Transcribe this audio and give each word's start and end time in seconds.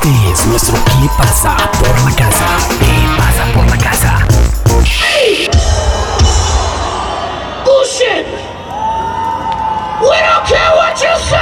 Este 0.00 0.30
es 0.30 0.46
nuestro 0.46 0.74
¿Qué 0.84 1.08
pasa 1.18 1.56
por 1.56 2.04
la 2.04 2.14
casa? 2.14 2.46
¿Qué 2.78 3.08
pasa 3.18 3.52
por 3.52 3.66
la 3.66 3.78
casa? 3.78 4.26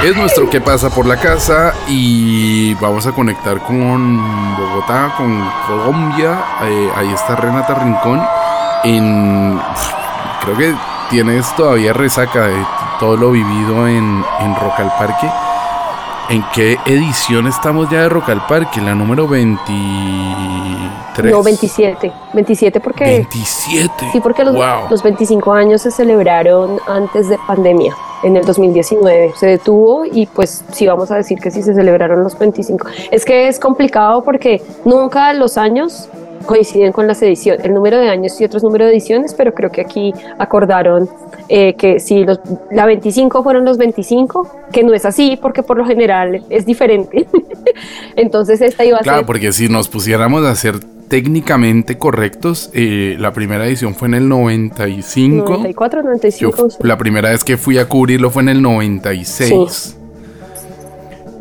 Es 0.03 0.15
nuestro 0.15 0.49
¿Qué 0.49 0.59
pasa 0.59 0.89
por 0.89 1.05
la 1.05 1.17
casa? 1.17 1.75
Y 1.87 2.73
vamos 2.75 3.05
a 3.05 3.11
conectar 3.11 3.61
con 3.61 4.55
Bogotá, 4.57 5.13
con 5.15 5.47
Colombia. 5.67 6.43
Eh, 6.63 6.91
ahí 6.95 7.13
está 7.13 7.35
Renata 7.35 7.75
Rincón. 7.75 8.25
En, 8.83 9.61
creo 10.41 10.57
que 10.57 10.75
tienes 11.11 11.55
todavía 11.55 11.93
resaca 11.93 12.47
de 12.47 12.65
todo 12.99 13.17
lo 13.17 13.29
vivido 13.29 13.87
en, 13.87 14.25
en 14.39 14.55
Rock 14.55 14.79
al 14.79 14.97
Parque. 14.97 15.29
¿En 16.29 16.43
qué 16.53 16.77
edición 16.85 17.47
estamos 17.47 17.89
ya 17.89 18.01
de 18.01 18.09
Rock 18.09 18.27
al 18.29 18.45
Parque? 18.47 18.81
La 18.81 18.93
número 18.93 19.29
23. 19.29 21.31
No, 21.31 21.41
27. 21.41 22.11
27 22.33 22.79
porque... 22.81 23.05
27. 23.05 24.09
Sí, 24.11 24.19
porque 24.19 24.43
los, 24.43 24.53
Wow. 24.53 24.89
los 24.89 25.01
25 25.03 25.53
años 25.53 25.81
se 25.83 25.91
celebraron 25.91 26.79
antes 26.85 27.29
de 27.29 27.37
pandemia, 27.47 27.95
en 28.23 28.35
el 28.35 28.43
2019. 28.45 29.35
Se 29.37 29.47
detuvo 29.47 30.03
y 30.05 30.25
pues 30.25 30.65
sí 30.73 30.85
vamos 30.85 31.11
a 31.11 31.15
decir 31.15 31.39
que 31.39 31.49
sí 31.49 31.63
se 31.63 31.73
celebraron 31.73 32.21
los 32.21 32.37
25. 32.37 32.85
Es 33.09 33.23
que 33.23 33.47
es 33.47 33.57
complicado 33.57 34.21
porque 34.21 34.61
nunca 34.83 35.31
los 35.33 35.57
años 35.57 36.09
coinciden 36.47 36.91
con 36.91 37.05
las 37.05 37.21
ediciones, 37.21 37.63
el 37.63 37.73
número 37.75 37.99
de 37.99 38.09
años 38.09 38.39
y 38.41 38.45
otros 38.45 38.63
números 38.63 38.87
de 38.87 38.93
ediciones, 38.93 39.35
pero 39.35 39.53
creo 39.53 39.69
que 39.69 39.81
aquí 39.81 40.13
acordaron 40.39 41.07
eh, 41.49 41.75
que 41.75 41.99
si 41.99 42.23
los, 42.23 42.39
la 42.71 42.87
25 42.87 43.43
fueron 43.43 43.65
los 43.65 43.77
25, 43.77 44.49
que 44.71 44.83
no 44.83 44.93
es 44.95 45.05
así 45.05 45.37
porque 45.39 45.61
por 45.61 45.77
lo 45.77 45.85
general 45.85 46.43
es 46.49 46.65
diferente. 46.65 47.27
Entonces 48.15 48.61
esta 48.61 48.83
iba 48.85 48.97
a 48.97 49.01
Claro, 49.01 49.19
ser... 49.19 49.25
porque 49.27 49.51
si 49.51 49.69
nos 49.69 49.87
pusiéramos 49.89 50.43
a 50.45 50.55
ser 50.55 50.79
técnicamente 51.07 51.97
correctos, 51.97 52.69
eh, 52.73 53.15
la 53.19 53.31
primera 53.31 53.65
edición 53.65 53.95
fue 53.95 54.07
en 54.09 54.15
el 54.15 54.29
95. 54.29 55.49
94, 55.49 56.01
Yo, 56.01 56.05
95. 56.05 56.69
sí. 56.69 56.77
la 56.81 56.97
primera 56.97 57.29
vez 57.29 57.43
que 57.43 57.57
fui 57.57 57.77
a 57.77 57.87
cubrirlo 57.87 58.29
fue 58.29 58.41
en 58.43 58.49
el 58.49 58.61
96. 58.61 59.96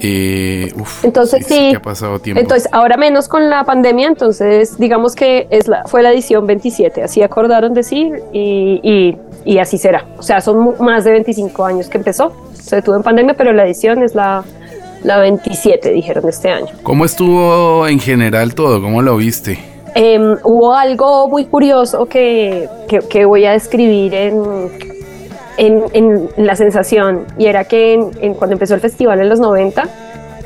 Eh, 0.00 0.72
uf, 0.78 1.04
Entonces 1.04 1.40
es 1.40 1.46
sí. 1.46 1.74
ha 1.74 1.80
pasado 1.80 2.18
tiempo. 2.18 2.40
Entonces, 2.40 2.68
ahora 2.72 2.96
menos 2.96 3.28
con 3.28 3.48
la 3.48 3.64
pandemia, 3.64 4.08
entonces 4.08 4.78
digamos 4.78 5.14
que 5.14 5.46
es 5.50 5.68
la, 5.68 5.84
fue 5.86 6.02
la 6.02 6.12
edición 6.12 6.46
27, 6.46 7.02
así 7.02 7.22
acordaron 7.22 7.72
decir 7.72 8.22
y, 8.32 8.80
y, 8.82 9.16
y 9.44 9.58
así 9.58 9.78
será. 9.78 10.04
O 10.18 10.22
sea, 10.22 10.40
son 10.40 10.74
más 10.80 11.04
de 11.04 11.12
25 11.12 11.64
años 11.64 11.88
que 11.88 11.98
empezó, 11.98 12.32
se 12.54 12.76
detuvo 12.76 12.96
en 12.96 13.02
pandemia, 13.02 13.34
pero 13.34 13.52
la 13.52 13.64
edición 13.64 14.02
es 14.02 14.14
la, 14.14 14.44
la 15.02 15.18
27, 15.18 15.90
dijeron 15.90 16.28
este 16.28 16.50
año. 16.50 16.68
¿Cómo 16.82 17.04
estuvo 17.04 17.86
en 17.88 17.98
general 17.98 18.54
todo? 18.54 18.82
¿Cómo 18.82 19.02
lo 19.02 19.16
viste? 19.16 19.58
Em, 19.94 20.36
hubo 20.44 20.74
algo 20.74 21.26
muy 21.28 21.46
curioso 21.46 22.04
que, 22.04 22.68
que, 22.86 22.98
que 22.98 23.24
voy 23.24 23.46
a 23.46 23.52
describir 23.52 24.12
en, 24.12 24.42
en, 25.58 26.28
la 26.36 26.56
sensación, 26.56 27.24
y 27.38 27.46
era 27.46 27.64
que 27.64 27.94
en- 27.94 28.34
cuando 28.34 28.54
empezó 28.54 28.74
el 28.74 28.80
festival 28.80 29.20
en 29.20 29.28
los 29.28 29.40
90, 29.40 29.84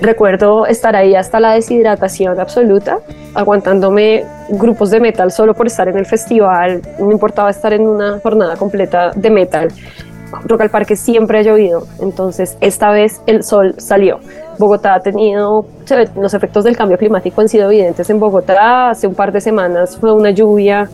recuerdo 0.00 0.66
estar 0.66 0.96
ahí 0.96 1.14
hasta 1.14 1.40
la 1.40 1.52
deshidratación 1.52 2.40
absoluta, 2.40 2.98
aguantándome 3.34 4.24
grupos 4.50 4.90
de 4.90 5.00
metal 5.00 5.30
solo 5.30 5.54
por 5.54 5.66
estar 5.66 5.88
en 5.88 5.98
el 5.98 6.06
festival, 6.06 6.82
no 6.98 7.10
importaba 7.12 7.50
estar 7.50 7.72
en 7.72 7.86
una 7.86 8.18
jornada 8.20 8.56
completa 8.56 9.10
de 9.14 9.30
metal. 9.30 9.68
Rock 10.44 10.60
al 10.60 10.70
Parque 10.70 10.94
siempre 10.94 11.38
ha 11.38 11.42
llovido, 11.42 11.86
entonces 12.00 12.56
esta 12.60 12.90
vez 12.92 13.20
el 13.26 13.42
sol 13.42 13.74
salió. 13.78 14.20
Bogotá 14.58 14.94
ha 14.94 15.00
tenido, 15.00 15.64
los 16.16 16.34
efectos 16.34 16.64
del 16.64 16.76
cambio 16.76 16.96
climático 16.98 17.40
han 17.40 17.48
sido 17.48 17.66
evidentes 17.70 18.08
en 18.10 18.20
Bogotá. 18.20 18.90
Hace 18.90 19.06
un 19.08 19.14
par 19.14 19.32
de 19.32 19.40
semanas 19.40 19.96
fue 19.96 20.12
una 20.12 20.30
lluvia, 20.30 20.88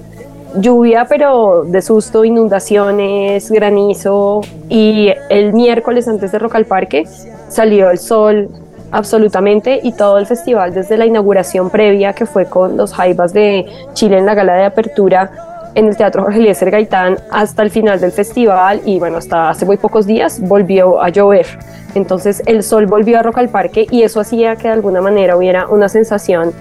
lluvia 0.58 1.06
pero 1.08 1.64
de 1.64 1.82
susto, 1.82 2.24
inundaciones, 2.24 3.50
granizo. 3.50 4.40
Y 4.68 5.12
el 5.30 5.52
miércoles 5.52 6.08
antes 6.08 6.32
de 6.32 6.38
Rock 6.38 6.56
al 6.56 6.66
Parque 6.66 7.04
salió 7.48 7.90
el 7.90 7.98
sol 7.98 8.48
absolutamente 8.92 9.80
y 9.82 9.92
todo 9.92 10.18
el 10.18 10.26
festival 10.26 10.72
desde 10.72 10.96
la 10.96 11.06
inauguración 11.06 11.70
previa 11.70 12.12
que 12.12 12.24
fue 12.24 12.46
con 12.46 12.76
los 12.76 12.94
Jaivas 12.94 13.32
de 13.32 13.66
Chile 13.94 14.18
en 14.18 14.26
la 14.26 14.34
gala 14.34 14.54
de 14.54 14.64
apertura 14.64 15.30
en 15.74 15.88
el 15.88 15.96
Teatro 15.96 16.22
Jorge 16.22 16.38
Eliezer 16.38 16.70
Gaitán 16.70 17.18
hasta 17.30 17.62
el 17.62 17.70
final 17.70 18.00
del 18.00 18.10
festival 18.10 18.80
y 18.86 18.98
bueno, 18.98 19.18
hasta 19.18 19.50
hace 19.50 19.66
muy 19.66 19.76
pocos 19.76 20.06
días 20.06 20.40
volvió 20.40 21.02
a 21.02 21.10
llover. 21.10 21.46
Entonces 21.94 22.42
el 22.46 22.62
sol 22.62 22.86
volvió 22.86 23.18
a 23.18 23.22
Rock 23.22 23.38
al 23.38 23.50
Parque 23.50 23.86
y 23.90 24.02
eso 24.02 24.20
hacía 24.20 24.56
que 24.56 24.68
de 24.68 24.74
alguna 24.74 25.02
manera 25.02 25.36
hubiera 25.36 25.68
una 25.68 25.88
sensación 25.88 26.52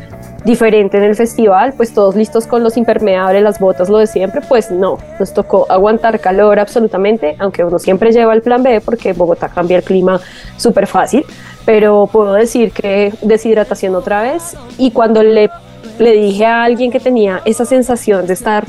diferente 0.45 0.97
en 0.97 1.03
el 1.03 1.15
festival, 1.15 1.73
pues 1.75 1.93
todos 1.93 2.15
listos 2.15 2.45
con 2.45 2.63
los 2.63 2.77
impermeables, 2.77 3.41
las 3.41 3.59
botas, 3.59 3.89
lo 3.89 3.97
de 3.97 4.07
siempre, 4.07 4.41
pues 4.47 4.71
no, 4.71 4.99
nos 5.19 5.33
tocó 5.33 5.65
aguantar 5.69 6.19
calor 6.19 6.59
absolutamente, 6.59 7.35
aunque 7.39 7.63
uno 7.63 7.79
siempre 7.79 8.11
lleva 8.11 8.33
el 8.33 8.41
plan 8.41 8.61
B 8.61 8.79
porque 8.79 9.13
Bogotá 9.13 9.49
cambia 9.49 9.77
el 9.77 9.83
clima 9.83 10.21
súper 10.55 10.85
fácil, 10.85 11.25
pero 11.65 12.07
puedo 12.11 12.33
decir 12.33 12.71
que 12.71 13.11
deshidratación 13.23 13.95
otra 13.95 14.21
vez 14.21 14.55
y 14.77 14.91
cuando 14.91 15.23
le, 15.23 15.49
le 15.97 16.11
dije 16.11 16.45
a 16.45 16.63
alguien 16.63 16.91
que 16.91 16.99
tenía 16.99 17.41
esa 17.43 17.65
sensación 17.65 18.27
de 18.27 18.33
estar 18.33 18.65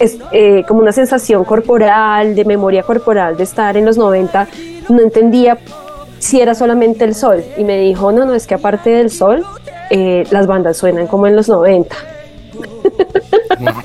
es 0.00 0.18
eh, 0.32 0.64
como 0.66 0.80
una 0.80 0.92
sensación 0.92 1.44
corporal, 1.44 2.34
de 2.34 2.44
memoria 2.44 2.82
corporal, 2.82 3.36
de 3.36 3.44
estar 3.44 3.76
en 3.76 3.84
los 3.84 3.98
90, 3.98 4.48
no 4.88 5.00
entendía 5.00 5.58
si 6.18 6.40
era 6.40 6.54
solamente 6.54 7.04
el 7.04 7.14
sol. 7.14 7.44
Y 7.56 7.64
me 7.64 7.78
dijo, 7.78 8.12
no, 8.12 8.24
no, 8.24 8.34
es 8.34 8.46
que 8.46 8.54
aparte 8.54 8.90
del 8.90 9.10
sol, 9.10 9.44
eh, 9.90 10.24
las 10.30 10.46
bandas 10.46 10.76
suenan 10.76 11.06
como 11.06 11.26
en 11.26 11.36
los 11.36 11.48
90. 11.48 11.94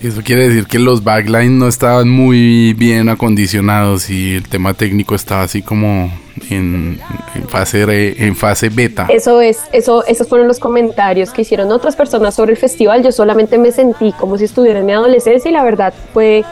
Eso 0.00 0.22
quiere 0.22 0.48
decir 0.48 0.66
que 0.66 0.78
los 0.78 1.02
backlines 1.02 1.50
no 1.50 1.66
estaban 1.66 2.08
muy 2.08 2.72
bien 2.74 3.08
acondicionados 3.08 4.08
y 4.10 4.36
el 4.36 4.48
tema 4.48 4.72
técnico 4.74 5.16
estaba 5.16 5.42
así 5.42 5.60
como 5.60 6.12
en, 6.50 7.00
en 7.34 7.48
fase, 7.48 7.84
re- 7.84 8.14
en 8.24 8.36
fase 8.36 8.68
beta. 8.68 9.08
Eso 9.10 9.40
es, 9.40 9.58
eso, 9.72 10.04
esos 10.06 10.28
fueron 10.28 10.46
los 10.46 10.60
comentarios 10.60 11.30
que 11.32 11.42
hicieron 11.42 11.72
otras 11.72 11.96
personas 11.96 12.36
sobre 12.36 12.52
el 12.52 12.58
festival. 12.58 13.02
Yo 13.02 13.10
solamente 13.10 13.58
me 13.58 13.72
sentí 13.72 14.12
como 14.12 14.38
si 14.38 14.44
estuviera 14.44 14.78
en 14.78 14.86
mi 14.86 14.92
adolescencia 14.92 15.48
y 15.50 15.52
la 15.52 15.64
verdad 15.64 15.92
fue 16.14 16.44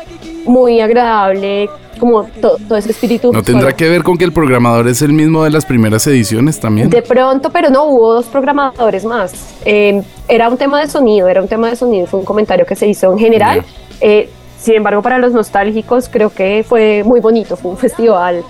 muy 0.46 0.80
agradable, 0.80 1.68
como 1.98 2.24
to- 2.24 2.56
todo 2.68 2.76
ese 2.78 2.90
espíritu. 2.90 3.32
¿No 3.32 3.42
tendrá 3.42 3.62
solo- 3.70 3.76
que 3.76 3.88
ver 3.88 4.02
con 4.02 4.16
que 4.18 4.24
el 4.24 4.32
programador 4.32 4.88
es 4.88 5.02
el 5.02 5.12
mismo 5.12 5.44
de 5.44 5.50
las 5.50 5.64
primeras 5.64 6.06
ediciones 6.06 6.58
también? 6.60 6.90
De 6.90 7.02
pronto, 7.02 7.50
pero 7.50 7.70
no, 7.70 7.84
hubo 7.84 8.14
dos 8.14 8.26
programadores 8.26 9.04
más. 9.04 9.32
Eh, 9.64 10.02
era 10.28 10.48
un 10.48 10.56
tema 10.56 10.80
de 10.80 10.88
sonido, 10.88 11.28
era 11.28 11.40
un 11.42 11.48
tema 11.48 11.70
de 11.70 11.76
sonido, 11.76 12.06
fue 12.06 12.20
un 12.20 12.26
comentario 12.26 12.66
que 12.66 12.76
se 12.76 12.86
hizo 12.86 13.12
en 13.12 13.18
general. 13.18 13.62
Eh, 14.00 14.28
sin 14.58 14.74
embargo, 14.74 15.00
para 15.02 15.18
los 15.18 15.32
nostálgicos 15.32 16.08
creo 16.08 16.30
que 16.30 16.64
fue 16.68 17.02
muy 17.04 17.20
bonito, 17.20 17.56
fue 17.56 17.70
un 17.70 17.76
festival 17.76 18.42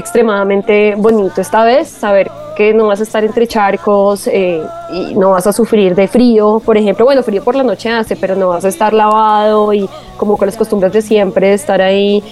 extremadamente 0.00 0.94
bonito 0.96 1.40
esta 1.40 1.64
vez, 1.64 1.88
saber 1.88 2.30
que 2.56 2.74
no 2.74 2.88
vas 2.88 3.00
a 3.00 3.04
estar 3.04 3.24
entre 3.24 3.46
charcos 3.46 4.26
eh, 4.26 4.62
y 4.92 5.14
no 5.14 5.30
vas 5.30 5.46
a 5.46 5.52
sufrir 5.52 5.94
de 5.94 6.08
frío, 6.08 6.60
por 6.64 6.76
ejemplo, 6.76 7.04
bueno, 7.04 7.22
frío 7.22 7.42
por 7.42 7.54
la 7.54 7.62
noche 7.62 7.88
hace, 7.90 8.16
pero 8.16 8.34
no 8.34 8.48
vas 8.48 8.64
a 8.64 8.68
estar 8.68 8.92
lavado 8.92 9.72
y 9.72 9.88
como 10.16 10.36
con 10.36 10.46
las 10.46 10.56
costumbres 10.56 10.92
de 10.92 11.02
siempre, 11.02 11.54
estar 11.54 11.80
ahí 11.80 12.22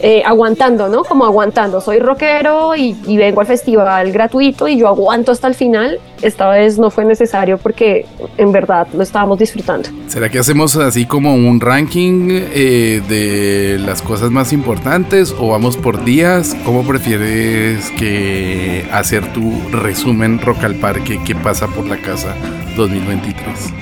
eh, 0.00 0.22
aguantando, 0.24 0.88
¿no? 0.88 1.04
Como 1.04 1.24
aguantando. 1.24 1.80
Soy 1.80 1.98
rockero 1.98 2.74
y, 2.76 2.96
y 3.06 3.16
vengo 3.16 3.40
al 3.40 3.46
festival 3.46 4.12
gratuito 4.12 4.68
y 4.68 4.76
yo 4.76 4.88
aguanto 4.88 5.32
hasta 5.32 5.48
el 5.48 5.54
final. 5.54 5.98
Esta 6.22 6.48
vez 6.48 6.78
no 6.78 6.90
fue 6.90 7.04
necesario 7.04 7.58
porque 7.58 8.06
en 8.38 8.52
verdad 8.52 8.86
lo 8.94 9.02
estábamos 9.02 9.38
disfrutando. 9.38 9.88
¿Será 10.08 10.28
que 10.28 10.38
hacemos 10.38 10.76
así 10.76 11.06
como 11.06 11.34
un 11.34 11.60
ranking 11.60 12.28
eh, 12.30 13.02
de 13.08 13.78
las 13.84 14.00
cosas 14.02 14.30
más 14.30 14.52
importantes 14.52 15.34
o 15.38 15.48
vamos 15.48 15.76
por 15.76 16.04
días? 16.04 16.56
¿Cómo 16.64 16.82
prefieres 16.82 17.90
que 17.92 18.86
hacer 18.92 19.32
tu 19.32 19.52
resumen 19.70 20.40
Rock 20.40 20.64
al 20.64 20.76
Parque 20.76 21.20
que 21.24 21.34
pasa 21.34 21.66
por 21.68 21.86
la 21.86 21.96
casa 21.98 22.34
2023? 22.76 23.72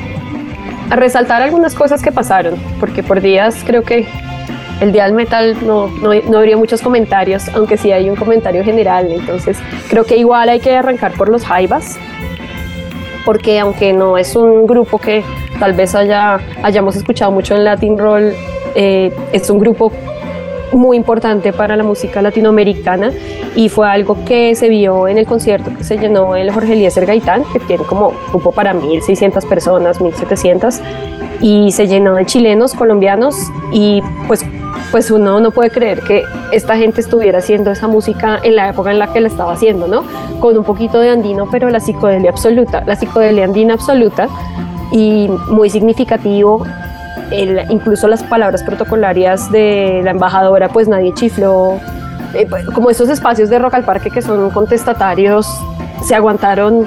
A 0.90 0.96
resaltar 0.96 1.42
algunas 1.42 1.74
cosas 1.74 2.02
que 2.02 2.12
pasaron, 2.12 2.56
porque 2.78 3.02
por 3.02 3.20
días 3.20 3.56
creo 3.64 3.82
que 3.82 4.06
el 4.82 4.90
día 4.90 5.04
del 5.04 5.12
metal 5.12 5.56
no, 5.64 5.86
no, 5.86 6.12
no 6.12 6.38
habría 6.38 6.56
muchos 6.56 6.82
comentarios, 6.82 7.48
aunque 7.54 7.76
sí 7.76 7.92
hay 7.92 8.10
un 8.10 8.16
comentario 8.16 8.64
general. 8.64 9.12
Entonces 9.12 9.56
creo 9.88 10.04
que 10.04 10.16
igual 10.16 10.48
hay 10.48 10.58
que 10.58 10.74
arrancar 10.74 11.12
por 11.12 11.28
los 11.28 11.44
Jaivas, 11.44 11.98
porque 13.24 13.60
aunque 13.60 13.92
no 13.92 14.18
es 14.18 14.34
un 14.34 14.66
grupo 14.66 14.98
que 14.98 15.22
tal 15.60 15.74
vez 15.74 15.94
haya, 15.94 16.40
hayamos 16.64 16.96
escuchado 16.96 17.30
mucho 17.30 17.54
en 17.54 17.62
Latin 17.62 17.96
Roll, 17.96 18.32
eh, 18.74 19.12
es 19.32 19.48
un 19.50 19.60
grupo 19.60 19.92
muy 20.72 20.96
importante 20.96 21.52
para 21.52 21.76
la 21.76 21.84
música 21.84 22.20
latinoamericana 22.20 23.12
y 23.54 23.68
fue 23.68 23.88
algo 23.88 24.24
que 24.24 24.56
se 24.56 24.68
vio 24.68 25.06
en 25.06 25.18
el 25.18 25.26
concierto 25.26 25.70
que 25.76 25.84
se 25.84 25.96
llenó 25.96 26.34
el 26.34 26.50
Jorge 26.50 26.72
Eliezer 26.72 27.06
Gaitán, 27.06 27.44
que 27.52 27.60
tiene 27.60 27.84
como 27.84 28.14
grupo 28.30 28.50
para 28.50 28.74
1.600 28.74 29.46
personas, 29.46 30.00
1.700, 30.00 30.80
y 31.40 31.70
se 31.70 31.86
llenó 31.86 32.14
de 32.14 32.26
chilenos, 32.26 32.74
colombianos 32.74 33.36
y 33.72 34.02
pues 34.26 34.44
pues 34.90 35.10
uno 35.10 35.40
no 35.40 35.50
puede 35.50 35.70
creer 35.70 36.00
que 36.00 36.24
esta 36.52 36.76
gente 36.76 37.00
estuviera 37.00 37.38
haciendo 37.38 37.70
esa 37.70 37.88
música 37.88 38.38
en 38.42 38.56
la 38.56 38.68
época 38.68 38.90
en 38.90 38.98
la 38.98 39.12
que 39.12 39.20
la 39.20 39.28
estaba 39.28 39.52
haciendo, 39.52 39.86
¿no? 39.86 40.04
Con 40.40 40.56
un 40.56 40.64
poquito 40.64 41.00
de 41.00 41.10
andino, 41.10 41.48
pero 41.50 41.70
la 41.70 41.80
psicodelia 41.80 42.30
absoluta, 42.30 42.82
la 42.86 42.96
psicodelia 42.96 43.44
andina 43.44 43.74
absoluta 43.74 44.28
y 44.92 45.28
muy 45.48 45.70
significativo. 45.70 46.66
incluso 47.70 48.08
las 48.08 48.22
palabras 48.22 48.62
protocolarias 48.62 49.50
de 49.50 50.02
la 50.04 50.10
embajadora, 50.10 50.68
pues 50.68 50.86
nadie 50.88 51.14
chifló. 51.14 51.80
Eh, 52.34 52.46
pues, 52.48 52.66
como 52.66 52.90
esos 52.90 53.08
espacios 53.08 53.48
de 53.48 53.58
Rock 53.58 53.74
al 53.74 53.84
Parque 53.84 54.10
que 54.10 54.20
son 54.20 54.50
contestatarios, 54.50 55.46
se 56.02 56.14
aguantaron 56.14 56.86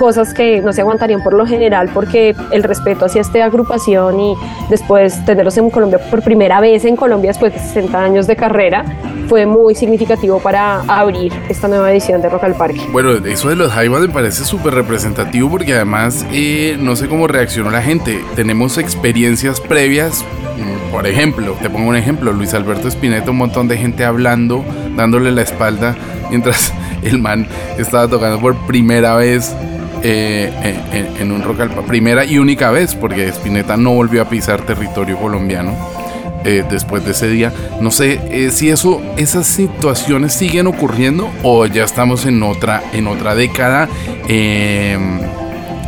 cosas 0.00 0.32
que 0.32 0.62
no 0.62 0.72
se 0.72 0.80
aguantarían 0.80 1.22
por 1.22 1.34
lo 1.34 1.44
general 1.46 1.90
porque 1.92 2.34
el 2.52 2.62
respeto 2.62 3.04
hacia 3.04 3.20
esta 3.20 3.44
agrupación 3.44 4.18
y 4.18 4.34
después 4.70 5.22
tenerlos 5.26 5.58
en 5.58 5.68
Colombia 5.68 5.98
por 5.98 6.22
primera 6.22 6.58
vez 6.58 6.86
en 6.86 6.96
Colombia 6.96 7.28
después 7.28 7.52
de 7.52 7.58
60 7.58 8.02
años 8.02 8.26
de 8.26 8.34
carrera 8.34 8.82
fue 9.28 9.44
muy 9.44 9.74
significativo 9.74 10.40
para 10.40 10.80
abrir 10.88 11.34
esta 11.50 11.68
nueva 11.68 11.92
edición 11.92 12.22
de 12.22 12.30
Rock 12.30 12.44
al 12.44 12.54
Parque. 12.54 12.80
Bueno, 12.90 13.12
eso 13.26 13.50
de 13.50 13.56
los 13.56 13.70
Jaivas 13.72 14.00
me 14.00 14.08
parece 14.08 14.42
súper 14.44 14.72
representativo 14.72 15.50
porque 15.50 15.74
además 15.74 16.24
eh, 16.32 16.78
no 16.80 16.96
sé 16.96 17.06
cómo 17.06 17.26
reaccionó 17.26 17.70
la 17.70 17.82
gente. 17.82 18.24
Tenemos 18.36 18.78
experiencias 18.78 19.60
previas 19.60 20.24
mm, 20.56 20.92
por 20.92 21.06
ejemplo, 21.06 21.58
te 21.60 21.68
pongo 21.68 21.90
un 21.90 21.96
ejemplo, 21.96 22.32
Luis 22.32 22.54
Alberto 22.54 22.88
Spinetta, 22.88 23.32
un 23.32 23.36
montón 23.36 23.68
de 23.68 23.76
gente 23.76 24.06
hablando, 24.06 24.64
dándole 24.96 25.30
la 25.30 25.42
espalda, 25.42 25.94
mientras 26.30 26.72
el 27.02 27.18
man 27.18 27.46
estaba 27.76 28.08
tocando 28.08 28.40
por 28.40 28.56
primera 28.66 29.14
vez 29.14 29.54
eh, 30.02 31.14
en, 31.18 31.32
un 31.32 31.42
Rock 31.42 31.60
primera 31.86 32.24
y 32.24 32.38
única 32.38 32.70
vez, 32.70 32.94
porque 32.94 33.28
Spinetta 33.28 33.76
no 33.76 33.92
volvió 33.92 34.22
a 34.22 34.28
pisar 34.28 34.62
territorio 34.62 35.18
colombiano 35.18 35.76
eh, 36.44 36.64
después 36.68 37.04
de 37.04 37.12
ese 37.12 37.28
día. 37.28 37.52
No 37.80 37.90
sé 37.90 38.20
eh, 38.30 38.50
si 38.50 38.70
eso, 38.70 39.02
esas 39.16 39.46
situaciones 39.46 40.32
siguen 40.32 40.66
ocurriendo 40.66 41.30
o 41.42 41.66
ya 41.66 41.84
estamos 41.84 42.26
en 42.26 42.42
otra, 42.42 42.82
en 42.92 43.06
otra 43.06 43.34
década. 43.34 43.88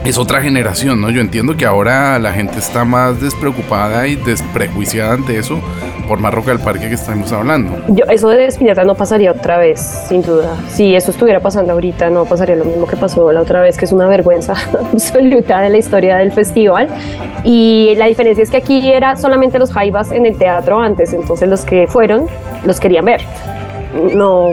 Es 0.05 0.19
otra 0.19 0.43
generación, 0.43 1.01
¿no? 1.01 1.11
Yo 1.11 1.21
entiendo 1.21 1.57
que 1.57 1.65
ahora 1.65 2.19
la 2.19 2.33
gente 2.33 2.59
está 2.59 2.85
más 2.85 3.21
despreocupada 3.21 4.07
y 4.09 4.17
desprejuiciada 4.17 5.15
ante 5.15 5.39
eso 5.39 5.61
por 6.09 6.19
más 6.19 6.35
roca 6.35 6.51
del 6.51 6.59
parque 6.59 6.89
que 6.89 6.95
estamos 6.95 7.31
hablando. 7.33 7.79
Yo, 7.89 8.05
eso 8.07 8.29
de 8.29 8.47
Espineta 8.47 8.83
no 8.83 8.97
pasaría 8.97 9.31
otra 9.31 9.59
vez, 9.59 9.81
sin 10.09 10.23
duda. 10.23 10.57
Si 10.69 10.97
eso 10.97 11.13
estuviera 11.13 11.39
pasando 11.39 11.73
ahorita, 11.73 12.11
no 12.11 12.25
pasaría 12.25 12.57
lo 12.57 12.65
mismo 12.65 12.87
que 12.87 12.97
pasó 12.97 13.31
la 13.31 13.41
otra 13.41 13.61
vez, 13.61 13.79
que 13.79 13.85
es 13.85 13.93
una 13.93 14.09
vergüenza 14.09 14.55
absoluta 14.93 15.61
de 15.61 15.71
la 15.71 15.79
historia 15.79 16.17
del 16.17 16.33
festival. 16.33 16.89
Y 17.45 17.95
la 17.97 18.07
diferencia 18.07 18.43
es 18.43 18.51
que 18.51 18.57
aquí 18.57 18.91
era 18.91 19.17
solamente 19.17 19.59
los 19.61 19.73
jaivas 19.73 20.11
en 20.11 20.27
el 20.27 20.37
teatro 20.37 20.81
antes, 20.81 21.13
entonces 21.13 21.49
los 21.49 21.65
que 21.65 21.87
fueron 21.87 22.27
los 22.65 22.81
querían 22.81 23.05
ver. 23.05 23.21
No, 24.15 24.51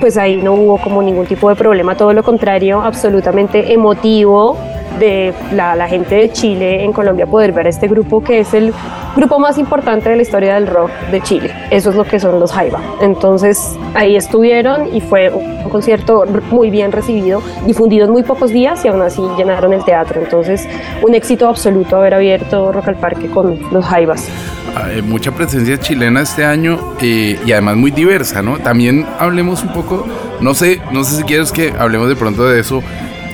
pues 0.00 0.16
ahí 0.16 0.36
no 0.36 0.54
hubo 0.54 0.78
como 0.78 1.02
ningún 1.02 1.26
tipo 1.26 1.48
de 1.48 1.56
problema, 1.56 1.96
todo 1.96 2.12
lo 2.12 2.22
contrario, 2.22 2.80
absolutamente 2.80 3.72
emotivo 3.72 4.56
de 4.98 5.34
la, 5.52 5.88
gente 5.88 6.14
de 6.14 6.32
Chile 6.32 6.84
en 6.84 6.92
Colombia 6.92 7.26
poder 7.26 7.52
ver 7.52 7.66
este 7.66 7.88
grupo 7.88 8.22
que 8.22 8.40
es 8.40 8.54
el 8.54 8.72
grupo 9.16 9.38
más 9.38 9.58
importante 9.58 10.08
de 10.08 10.16
la 10.16 10.22
historia 10.22 10.54
del 10.54 10.66
rock 10.66 10.90
de 11.10 11.20
Chile. 11.20 11.52
Eso 11.70 11.90
es 11.90 11.96
lo 11.96 12.04
que 12.04 12.18
son 12.18 12.40
los 12.40 12.52
Jaiba. 12.52 12.80
Entonces 13.00 13.76
ahí 13.94 14.16
estuvieron 14.16 14.94
y 14.94 15.00
fue 15.00 15.30
un 15.30 15.68
concierto 15.68 16.24
muy 16.50 16.70
bien 16.70 16.92
recibido, 16.92 17.42
difundido 17.66 18.06
en 18.06 18.12
muy 18.12 18.22
pocos 18.22 18.50
días 18.50 18.84
y 18.84 18.88
aún 18.88 19.02
así 19.02 19.22
llenaron 19.36 19.72
el 19.72 19.84
teatro. 19.84 20.20
Entonces 20.20 20.66
un 21.02 21.14
éxito 21.14 21.48
absoluto 21.48 21.96
haber 21.96 22.14
abierto 22.14 22.72
Rock 22.72 22.88
al 22.88 22.96
Parque 22.96 23.28
con 23.28 23.58
los 23.70 23.84
Jaivas. 23.84 24.28
Hay 24.74 25.02
mucha 25.02 25.32
presencia 25.32 25.78
chilena 25.78 26.22
este 26.22 26.44
año 26.44 26.78
eh, 27.02 27.38
y 27.44 27.52
además 27.52 27.76
muy 27.76 27.90
diversa, 27.90 28.40
¿no? 28.40 28.58
También 28.58 29.06
hablemos 29.18 29.62
un 29.62 29.72
poco, 29.72 30.06
no 30.40 30.54
sé, 30.54 30.80
no 30.92 31.04
sé 31.04 31.16
si 31.16 31.24
quieres 31.24 31.52
que 31.52 31.74
hablemos 31.78 32.08
de 32.08 32.16
pronto 32.16 32.48
de 32.48 32.60
eso 32.60 32.82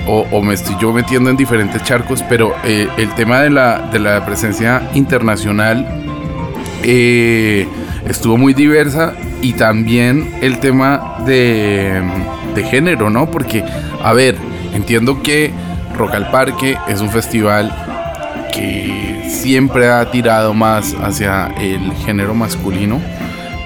o, 0.09 0.41
me 0.41 0.55
estoy 0.55 0.75
yo 0.79 0.91
metiendo 0.91 1.29
en 1.29 1.37
diferentes 1.37 1.83
charcos, 1.83 2.23
pero 2.27 2.55
eh, 2.63 2.87
el 2.97 3.13
tema 3.13 3.41
de 3.41 3.49
la, 3.49 3.89
de 3.91 3.99
la 3.99 4.25
presencia 4.25 4.89
internacional 4.93 5.85
eh, 6.83 7.67
estuvo 8.07 8.37
muy 8.37 8.53
diversa 8.53 9.13
y 9.41 9.53
también 9.53 10.33
el 10.41 10.59
tema 10.59 11.17
de, 11.25 12.01
de 12.55 12.63
género, 12.63 13.09
¿no? 13.09 13.29
Porque, 13.29 13.63
a 14.03 14.13
ver, 14.13 14.35
entiendo 14.73 15.21
que 15.21 15.51
Rock 15.95 16.15
al 16.15 16.31
Parque 16.31 16.77
es 16.87 17.01
un 17.01 17.09
festival 17.11 17.71
que 18.51 19.27
siempre 19.29 19.89
ha 19.89 20.09
tirado 20.09 20.53
más 20.53 20.95
hacia 20.95 21.47
el 21.59 21.93
género 22.05 22.33
masculino 22.33 22.99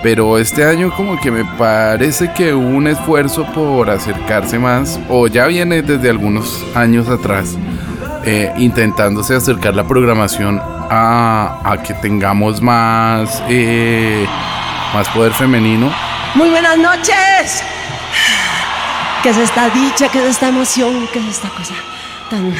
pero 0.04 0.38
este 0.38 0.66
año 0.66 0.94
como 0.96 1.20
que 1.20 1.32
me 1.32 1.46
parece 1.58 2.32
que 2.34 2.54
hubo 2.54 2.68
un 2.68 2.88
esfuerzo 2.88 3.46
por 3.54 3.90
acercarse 3.90 4.60
más, 4.60 5.00
o 5.10 5.28
ya 5.28 5.48
viene 5.48 5.82
desde 5.82 6.10
algunos 6.10 6.64
años 6.76 7.08
atrás, 7.08 7.56
eh, 8.26 8.54
intentándose 8.58 9.34
acercar 9.34 9.74
la 9.74 9.88
programación 9.88 10.62
a, 10.62 11.78
que 11.88 11.94
tengamos 11.96 12.62
más, 12.62 13.42
eh, 13.48 14.28
más 14.94 15.08
poder 15.10 15.32
femenino. 15.32 15.92
Muy 16.36 16.50
buenas 16.50 16.78
noches. 16.78 17.64
¿Qué 19.24 19.30
es 19.30 19.38
esta 19.38 19.70
dicha? 19.70 20.10
¿Qué 20.10 20.20
es 20.20 20.32
esta 20.32 20.50
emoción? 20.50 21.08
¿Qué 21.14 21.20
es 21.20 21.28
esta 21.28 21.48
cosa 21.48 21.74
tan 22.30 22.54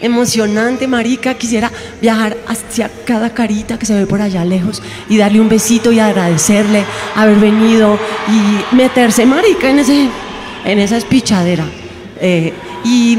emocionante, 0.00 0.86
marica. 0.86 1.34
Quisiera 1.34 1.70
viajar 2.00 2.36
hacia 2.46 2.90
cada 3.04 3.30
carita 3.30 3.78
que 3.78 3.86
se 3.86 3.94
ve 3.94 4.06
por 4.06 4.20
allá 4.20 4.44
lejos 4.44 4.82
y 5.08 5.16
darle 5.16 5.40
un 5.40 5.48
besito 5.48 5.92
y 5.92 6.00
agradecerle 6.00 6.84
haber 7.14 7.36
venido 7.36 7.98
y 8.28 8.74
meterse, 8.74 9.26
marica, 9.26 9.70
en, 9.70 9.78
ese, 9.78 10.08
en 10.64 10.78
esa 10.78 10.96
espichadera. 10.96 11.64
Eh, 12.20 12.52
y 12.84 13.18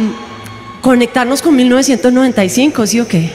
conectarnos 0.82 1.42
con 1.42 1.56
1995, 1.56 2.88
¿sí 2.88 3.00
o 3.00 3.08
qué? 3.08 3.32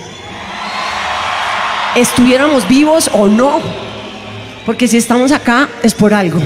Estuviéramos 1.95 2.67
vivos 2.67 3.11
o 3.13 3.29
no, 3.29 3.61
porque 4.65 4.89
si 4.89 4.97
estamos 4.97 5.33
acá 5.33 5.69
es 5.83 5.93
por 5.95 6.15
algo. 6.15 6.41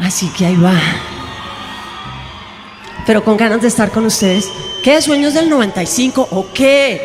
Así 0.00 0.28
que 0.36 0.44
ahí 0.44 0.56
va. 0.56 0.74
Pero 3.06 3.22
con 3.22 3.36
ganas 3.36 3.62
de 3.62 3.68
estar 3.68 3.90
con 3.90 4.06
ustedes 4.06 4.50
¿Qué 4.86 5.02
sueños 5.02 5.34
del 5.34 5.50
95 5.50 6.28
o 6.30 6.46
qué? 6.54 7.00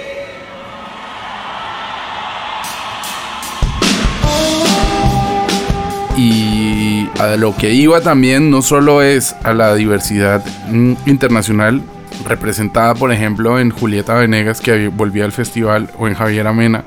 Y 6.16 7.10
a 7.20 7.38
lo 7.38 7.58
que 7.58 7.74
iba 7.74 8.02
también 8.02 8.52
no 8.52 8.62
solo 8.62 9.02
es 9.02 9.36
a 9.42 9.54
la 9.54 9.74
diversidad 9.74 10.46
mm, 10.70 10.94
internacional 11.08 11.82
representada, 12.28 12.94
por 12.94 13.12
ejemplo, 13.12 13.58
en 13.58 13.72
Julieta 13.72 14.14
Venegas, 14.14 14.62
que 14.62 14.90
volvía 14.90 15.26
al 15.26 15.32
festival, 15.32 15.90
o 15.98 16.08
en 16.08 16.14
Javier 16.14 16.46
Amena, 16.46 16.84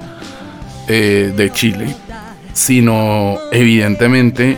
eh, 0.87 1.35
de 1.37 1.51
Chile, 1.51 1.97
sino 2.53 3.39
evidentemente 3.51 4.57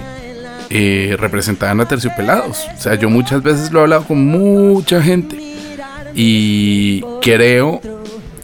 eh, 0.71 1.17
representaban 1.19 1.81
a 1.81 1.89
terciopelados. 1.89 2.67
O 2.77 2.81
sea, 2.81 2.95
yo 2.95 3.11
muchas 3.11 3.43
veces 3.43 3.73
lo 3.73 3.81
he 3.81 3.83
hablado 3.83 4.05
con 4.05 4.25
mucha 4.27 5.03
gente 5.03 5.39
y 6.15 7.03
creo 7.21 7.81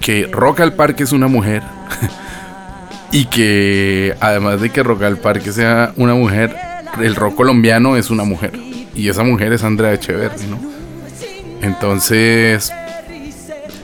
que 0.00 0.28
Rock 0.30 0.60
al 0.60 0.74
Parque 0.74 1.04
es 1.04 1.12
una 1.12 1.28
mujer. 1.28 1.62
y 3.12 3.26
que 3.26 4.14
además 4.20 4.60
de 4.60 4.70
que 4.70 4.82
Rock 4.82 5.02
al 5.02 5.18
Parque 5.18 5.52
sea 5.52 5.92
una 5.96 6.14
mujer, 6.14 6.56
el 7.00 7.14
rock 7.14 7.36
colombiano 7.36 7.96
es 7.96 8.10
una 8.10 8.24
mujer. 8.24 8.52
Y 8.94 9.08
esa 9.08 9.22
mujer 9.22 9.52
es 9.52 9.64
Andrea 9.64 9.92
Echeverri, 9.92 10.46
¿no? 10.46 10.58
Entonces, 11.62 12.72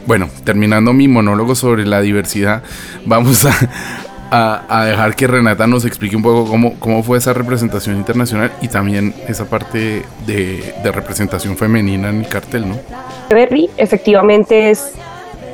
bueno, 0.07 0.29
terminando 0.45 0.93
mi 0.93 1.09
monólogo 1.09 1.55
sobre 1.55 1.87
la 1.87 2.01
diversidad, 2.01 2.63
vamos 3.07 3.45
a, 3.47 3.55
dejar 4.31 5.15
que 5.17 5.27
Renata 5.27 5.67
nos 5.67 5.85
explique 5.85 6.17
un 6.17 6.23
poco 6.23 6.49
cómo, 6.51 6.75
cómo 6.79 7.03
fue 7.03 7.19
esa 7.19 7.33
representación 7.33 7.97
internacional 7.97 8.53
y 8.61 8.69
también 8.69 9.15
esa 9.27 9.45
parte 9.47 10.03
de, 10.27 10.75
de 10.83 10.93
representación 10.93 11.57
femenina 11.57 12.11
en 12.11 12.21
el 12.21 12.29
cartel, 12.29 12.69
¿no? 12.69 12.77
Berry 13.31 13.71
efectivamente 13.77 14.71
es 14.71 14.93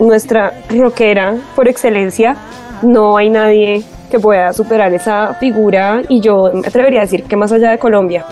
nuestra 0.00 0.52
rockera 0.70 1.36
por 1.54 1.68
excelencia. 1.68 2.36
No 2.82 3.16
hay 3.16 3.30
nadie 3.30 3.82
que 4.10 4.18
pueda 4.18 4.52
superar 4.52 4.92
esa 4.92 5.34
figura 5.34 6.02
y 6.08 6.20
yo 6.20 6.50
me 6.52 6.66
atrevería 6.66 7.00
a 7.00 7.02
decir 7.02 7.24
que 7.24 7.36
más 7.36 7.52
allá 7.52 7.70
de 7.70 7.78
Colombia, 7.78 8.24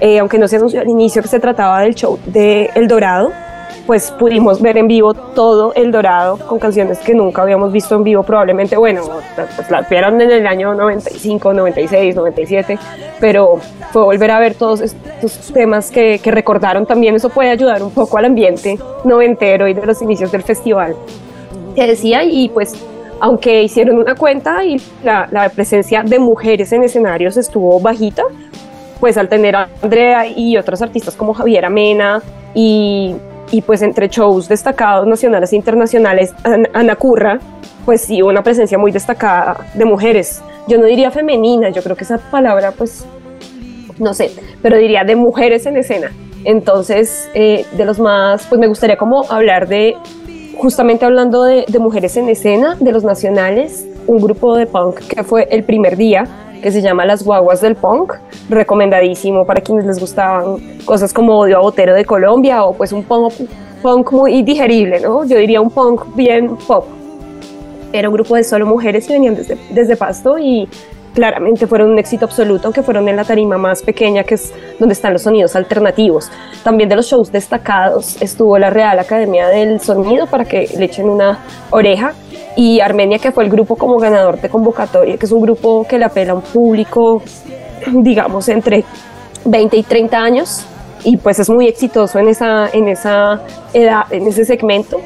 eh, 0.00 0.18
aunque 0.18 0.38
no 0.38 0.48
se 0.48 0.56
anunció 0.56 0.80
al 0.80 0.88
inicio 0.88 1.22
que 1.22 1.28
se 1.28 1.40
trataba 1.40 1.80
del 1.80 1.94
show 1.94 2.18
de 2.26 2.70
El 2.74 2.88
Dorado, 2.88 3.32
pues 3.86 4.10
pudimos 4.12 4.60
ver 4.60 4.78
en 4.78 4.86
vivo 4.86 5.14
todo 5.14 5.72
El 5.74 5.90
Dorado 5.90 6.38
con 6.46 6.58
canciones 6.58 6.98
que 6.98 7.14
nunca 7.14 7.42
habíamos 7.42 7.72
visto 7.72 7.94
en 7.96 8.04
vivo, 8.04 8.22
probablemente, 8.22 8.76
bueno, 8.76 9.02
pues 9.34 9.70
las 9.70 9.88
vieron 9.88 10.20
en 10.20 10.30
el 10.30 10.46
año 10.46 10.74
95, 10.74 11.52
96, 11.52 12.14
97, 12.14 12.78
pero 13.20 13.58
fue 13.92 14.02
volver 14.02 14.30
a 14.30 14.38
ver 14.38 14.54
todos 14.54 14.80
estos 14.80 15.52
temas 15.52 15.90
que, 15.90 16.18
que 16.18 16.30
recordaron 16.30 16.86
también, 16.86 17.14
eso 17.14 17.28
puede 17.28 17.50
ayudar 17.50 17.82
un 17.82 17.90
poco 17.90 18.18
al 18.18 18.26
ambiente 18.26 18.78
noventero 19.04 19.66
y 19.68 19.74
de 19.74 19.84
los 19.84 20.00
inicios 20.02 20.30
del 20.30 20.42
festival. 20.42 20.94
Te 21.74 21.86
decía, 21.86 22.24
y 22.24 22.48
pues 22.48 22.74
aunque 23.20 23.62
hicieron 23.62 23.98
una 23.98 24.14
cuenta 24.14 24.64
y 24.64 24.80
la, 25.04 25.28
la 25.30 25.48
presencia 25.50 26.02
de 26.02 26.18
mujeres 26.18 26.72
en 26.72 26.82
escenarios 26.82 27.36
estuvo 27.36 27.78
bajita, 27.80 28.22
pues 28.98 29.16
al 29.16 29.28
tener 29.28 29.56
a 29.56 29.68
Andrea 29.82 30.26
y 30.26 30.56
otros 30.56 30.82
artistas 30.82 31.16
como 31.16 31.34
Javier 31.34 31.64
Amena 31.64 32.22
y, 32.54 33.14
y 33.50 33.62
pues 33.62 33.82
entre 33.82 34.08
shows 34.08 34.48
destacados 34.48 35.06
nacionales 35.06 35.52
e 35.52 35.56
internacionales, 35.56 36.32
Ana 36.72 36.96
Curra, 36.96 37.38
pues 37.84 38.02
sí, 38.02 38.22
una 38.22 38.42
presencia 38.42 38.78
muy 38.78 38.92
destacada 38.92 39.66
de 39.74 39.84
mujeres. 39.84 40.42
Yo 40.68 40.78
no 40.78 40.84
diría 40.84 41.10
femenina, 41.10 41.70
yo 41.70 41.82
creo 41.82 41.96
que 41.96 42.04
esa 42.04 42.18
palabra 42.18 42.72
pues, 42.72 43.04
no 43.98 44.14
sé, 44.14 44.30
pero 44.62 44.76
diría 44.76 45.02
de 45.04 45.16
mujeres 45.16 45.66
en 45.66 45.76
escena. 45.76 46.12
Entonces, 46.44 47.28
eh, 47.34 47.66
de 47.72 47.84
los 47.84 47.98
más, 47.98 48.46
pues 48.46 48.60
me 48.60 48.66
gustaría 48.66 48.96
como 48.96 49.24
hablar 49.30 49.68
de, 49.68 49.96
justamente 50.56 51.04
hablando 51.04 51.44
de 51.44 51.78
mujeres 51.78 52.16
en 52.16 52.28
escena, 52.28 52.76
de 52.80 52.92
los 52.92 53.04
nacionales, 53.04 53.86
un 54.06 54.18
grupo 54.18 54.56
de 54.56 54.66
punk 54.66 55.00
que 55.00 55.22
fue 55.22 55.46
el 55.50 55.64
primer 55.64 55.96
día, 55.96 56.24
que 56.60 56.70
se 56.70 56.82
llama 56.82 57.04
Las 57.04 57.24
Guaguas 57.24 57.60
del 57.60 57.76
Punk, 57.76 58.14
recomendadísimo 58.48 59.44
para 59.44 59.60
quienes 59.60 59.84
les 59.86 59.98
gustaban 59.98 60.58
cosas 60.84 61.12
como 61.12 61.38
Odio 61.38 61.58
a 61.58 61.60
Botero 61.60 61.94
de 61.94 62.04
Colombia 62.04 62.64
o 62.64 62.72
pues 62.72 62.92
un 62.92 63.02
punk, 63.02 63.32
punk 63.82 64.12
muy 64.12 64.42
digerible, 64.42 65.00
¿no? 65.00 65.24
Yo 65.24 65.38
diría 65.38 65.60
un 65.60 65.70
punk 65.70 66.14
bien 66.14 66.56
pop. 66.56 66.86
Era 67.92 68.08
un 68.08 68.14
grupo 68.14 68.36
de 68.36 68.44
solo 68.44 68.66
mujeres 68.66 69.06
que 69.06 69.14
venían 69.14 69.34
desde, 69.34 69.58
desde 69.70 69.96
Pasto 69.96 70.38
y 70.38 70.68
claramente 71.14 71.66
fueron 71.66 71.90
un 71.90 71.98
éxito 71.98 72.24
absoluto, 72.24 72.66
aunque 72.66 72.82
fueron 72.82 73.08
en 73.08 73.16
la 73.16 73.24
tarima 73.24 73.58
más 73.58 73.82
pequeña, 73.82 74.24
que 74.24 74.34
es 74.34 74.52
donde 74.78 74.94
están 74.94 75.12
los 75.12 75.22
sonidos 75.22 75.56
alternativos. 75.56 76.30
También 76.62 76.88
de 76.88 76.96
los 76.96 77.06
shows 77.06 77.32
destacados 77.32 78.20
estuvo 78.20 78.58
la 78.58 78.70
Real 78.70 78.98
Academia 78.98 79.48
del 79.48 79.80
Sonido 79.80 80.26
para 80.26 80.44
que 80.44 80.68
le 80.76 80.84
echen 80.84 81.08
una 81.08 81.38
oreja 81.70 82.14
y 82.56 82.80
Armenia, 82.80 83.18
que 83.18 83.32
fue 83.32 83.44
el 83.44 83.50
grupo 83.50 83.76
como 83.76 83.98
ganador 83.98 84.40
de 84.40 84.48
convocatoria, 84.48 85.16
que 85.16 85.26
es 85.26 85.32
un 85.32 85.40
grupo 85.40 85.86
que 85.88 85.98
le 85.98 86.04
apela 86.04 86.32
a 86.32 86.34
un 86.36 86.42
público, 86.42 87.22
digamos, 87.92 88.48
entre 88.48 88.84
20 89.44 89.76
y 89.76 89.82
30 89.82 90.18
años, 90.18 90.66
y 91.04 91.16
pues 91.16 91.38
es 91.38 91.48
muy 91.48 91.66
exitoso 91.66 92.18
en 92.18 92.28
esa, 92.28 92.68
en 92.72 92.88
esa 92.88 93.40
edad, 93.72 94.02
en 94.10 94.26
ese 94.26 94.44
segmento. 94.44 95.00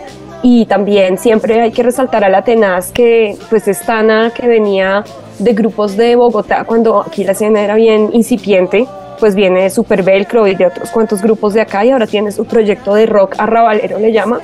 Y 0.47 0.67
también 0.67 1.17
siempre 1.17 1.59
hay 1.59 1.73
que 1.73 1.83
resaltar 1.83 2.23
a 2.23 2.29
la 2.29 2.45
Tenaz, 2.45 2.93
que 2.93 3.35
pues 3.49 3.67
es 3.67 3.81
Tana, 3.81 4.31
que 4.31 4.47
venía 4.47 5.03
de 5.39 5.55
grupos 5.55 5.97
de 5.97 6.17
Bogotá, 6.17 6.65
cuando 6.65 7.01
aquí 7.01 7.25
la 7.25 7.33
escena 7.33 7.63
era 7.63 7.77
bien 7.77 8.11
incipiente, 8.13 8.87
pues 9.19 9.35
viene 9.35 9.63
de 9.63 9.71
Super 9.71 10.03
Velcro 10.03 10.47
y 10.47 10.55
de 10.55 10.67
otros 10.67 10.91
cuantos 10.91 11.23
grupos 11.23 11.55
de 11.55 11.63
acá, 11.63 11.83
y 11.87 11.93
ahora 11.93 12.07
tiene 12.07 12.31
su 12.31 12.45
proyecto 12.45 12.95
de 12.95 13.07
rock 13.07 13.37
arrabalero, 13.39 13.99
le 13.99 14.13
llama. 14.13 14.41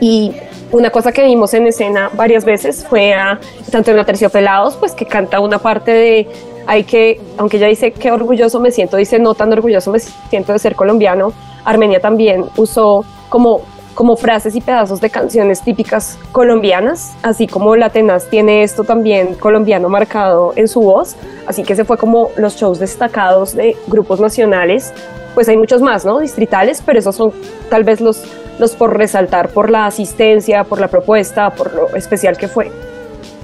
Y 0.00 0.34
una 0.70 0.90
cosa 0.90 1.12
que 1.12 1.24
vimos 1.24 1.54
en 1.54 1.66
escena 1.66 2.10
varias 2.12 2.44
veces 2.44 2.84
fue 2.86 3.14
a, 3.14 3.40
tanto 3.70 3.92
en 3.92 4.04
Terciopelados, 4.04 4.76
pues 4.76 4.92
que 4.92 5.06
canta 5.06 5.40
una 5.40 5.56
parte 5.56 5.92
de 5.92 6.28
hay 6.66 6.84
que, 6.84 7.18
aunque 7.38 7.56
ella 7.56 7.68
dice 7.68 7.90
que 7.90 8.12
orgulloso 8.12 8.60
me 8.60 8.70
siento, 8.70 8.98
dice 8.98 9.18
no 9.18 9.32
tan 9.32 9.50
orgulloso 9.50 9.90
me 9.92 9.98
siento 9.98 10.52
de 10.52 10.58
ser 10.58 10.74
colombiano, 10.74 11.32
Armenia 11.64 12.00
también 12.00 12.44
usó 12.58 13.02
como, 13.30 13.62
como 13.96 14.16
frases 14.16 14.54
y 14.54 14.60
pedazos 14.60 15.00
de 15.00 15.10
canciones 15.10 15.62
típicas 15.62 16.18
colombianas, 16.30 17.16
así 17.22 17.48
como 17.48 17.74
la 17.74 17.90
Tenaz 17.90 18.30
tiene 18.30 18.62
esto 18.62 18.84
también 18.84 19.34
colombiano 19.34 19.88
marcado 19.88 20.52
en 20.54 20.68
su 20.68 20.80
voz, 20.80 21.16
así 21.48 21.64
que 21.64 21.74
se 21.74 21.84
fue 21.84 21.96
como 21.96 22.30
los 22.36 22.54
shows 22.56 22.78
destacados 22.78 23.56
de 23.56 23.76
grupos 23.88 24.20
nacionales, 24.20 24.92
pues 25.34 25.48
hay 25.48 25.56
muchos 25.56 25.82
más, 25.82 26.04
¿no? 26.04 26.20
Distritales, 26.20 26.82
pero 26.86 26.98
esos 26.98 27.16
son 27.16 27.32
tal 27.68 27.82
vez 27.82 28.00
los 28.00 28.22
los 28.58 28.74
por 28.74 28.96
resaltar 28.96 29.50
por 29.50 29.70
la 29.70 29.86
asistencia, 29.86 30.64
por 30.64 30.80
la 30.80 30.88
propuesta, 30.88 31.50
por 31.50 31.74
lo 31.74 31.96
especial 31.96 32.36
que 32.36 32.48
fue. 32.48 32.70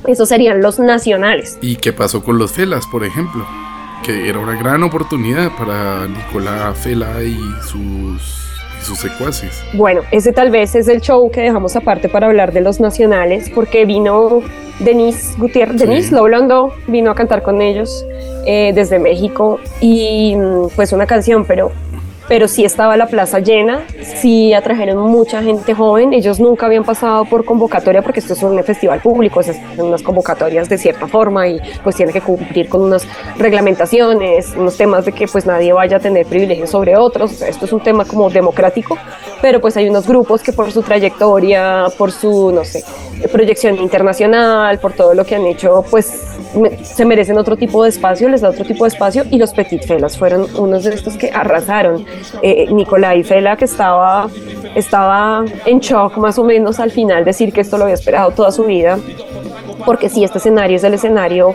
Esos 0.07 0.29
serían 0.29 0.63
los 0.63 0.79
nacionales. 0.79 1.59
¿Y 1.61 1.77
qué 1.77 1.93
pasó 1.93 2.23
con 2.23 2.39
los 2.39 2.53
Felas, 2.53 2.87
por 2.87 3.05
ejemplo? 3.05 3.47
Que 4.03 4.29
era 4.29 4.39
una 4.39 4.57
gran 4.57 4.83
oportunidad 4.83 5.51
para 5.57 6.07
Nicolás 6.09 6.77
Fela 6.79 7.23
y 7.23 7.39
sus, 7.69 8.42
sus 8.83 8.99
secuaces. 8.99 9.63
Bueno, 9.73 10.03
ese 10.11 10.33
tal 10.33 10.51
vez 10.51 10.75
es 10.75 10.89
el 10.89 11.01
show 11.01 11.31
que 11.31 11.41
dejamos 11.41 11.77
aparte 11.77 12.09
para 12.09 12.27
hablar 12.27 12.53
de 12.53 12.61
los 12.61 12.81
nacionales, 12.81 13.51
porque 13.51 13.85
vino 13.85 14.43
Denise 14.79 15.37
Gutiérrez, 15.39 15.79
Denise 15.79 16.15
Loblondo 16.15 16.75
vino 16.87 17.11
a 17.11 17.15
cantar 17.15 17.43
con 17.43 17.63
ellos 17.63 18.05
eh, 18.47 18.73
desde 18.75 18.99
México 18.99 19.61
y 19.81 20.35
mm, 20.37 20.69
pues 20.75 20.93
una 20.93 21.07
canción, 21.07 21.45
pero 21.45 21.73
pero 22.29 22.49
sí 22.49 22.65
estaba 22.65 22.97
la 22.97 23.07
plaza 23.07 23.41
llena, 23.41 23.83
sí 24.17 24.55
atrajeron 24.55 24.99
mucha 24.99 25.43
gente 25.43 25.75
joven, 25.75 26.13
ellos 26.13 26.41
nunca 26.41 26.67
habían 26.67 26.85
pasado 26.85 27.25
por 27.25 27.45
convocatoria 27.45 28.03
porque 28.03 28.21
esto 28.21 28.33
es 28.35 28.43
un 28.43 28.63
festival 28.65 29.01
público, 29.01 29.41
es 29.41 29.57
unas 29.77 30.03
convocatorias 30.03 30.69
de 30.69 30.79
cierta 30.79 31.07
forma 31.07 31.49
y 31.49 31.61
pues 31.83 31.97
tiene 31.97 32.13
que 32.13 32.21
cumplir 32.21 32.69
con 32.69 32.83
unas 32.83 33.07
reglamentaciones, 33.39 34.55
unos 34.57 34.77
temas 34.77 35.05
de 35.05 35.13
que 35.13 35.27
pues 35.27 35.47
nadie 35.47 35.73
vaya 35.73 35.97
a 35.97 36.01
tener 36.01 36.27
privilegios 36.27 36.71
sobre 36.71 36.97
otros, 36.97 37.43
esto 37.43 37.65
es 37.65 37.73
un 37.73 37.81
tema 37.81 38.05
como 38.05 38.31
democrático, 38.31 38.97
pero 39.41 39.61
pues 39.61 39.77
hay 39.77 39.89
unos 39.89 40.07
grupos 40.07 40.43
que 40.43 40.53
por 40.53 40.71
su 40.71 40.83
trayectoria, 40.83 41.87
por 41.99 42.13
su, 42.13 42.53
no 42.53 42.65
sé, 42.65 42.85
proyección 43.31 43.79
internacional, 43.79 44.79
por 44.79 44.93
todo 44.93 45.15
lo 45.15 45.25
que 45.25 45.35
han 45.35 45.47
hecho, 45.47 45.85
pues 45.91 46.13
se 46.83 47.05
merecen 47.05 47.39
otro 47.39 47.57
tipo 47.57 47.83
de 47.83 47.89
espacio, 47.89 48.29
les 48.29 48.41
da 48.41 48.51
otro 48.51 48.65
tipo 48.65 48.85
de 48.85 48.89
espacio 48.89 49.25
y 49.31 49.39
los 49.39 49.53
Petit 49.53 49.85
Felas 49.87 50.19
fueron 50.19 50.47
unos 50.57 50.85
de 50.85 50.95
estos 50.95 51.17
que 51.17 51.31
arrasaron. 51.31 52.05
Eh, 52.43 52.69
Nicolai 52.71 53.23
Fela 53.23 53.57
que 53.57 53.65
estaba, 53.65 54.29
estaba 54.75 55.45
en 55.67 55.79
shock 55.79 56.17
más 56.17 56.39
o 56.39 56.45
menos 56.45 56.81
al 56.81 56.91
final 56.91 57.25
decir 57.25 57.53
que 57.53 57.61
esto 57.61 57.77
lo 57.77 57.85
había 57.85 57.95
esperado 57.95 58.31
toda 58.31 58.51
su 58.53 58.65
vida 58.65 58.99
porque 59.85 60.09
sí, 60.09 60.25
este 60.25 60.39
escenario 60.39 60.77
es 60.77 60.85
el 60.85 60.95
escenario 60.95 61.55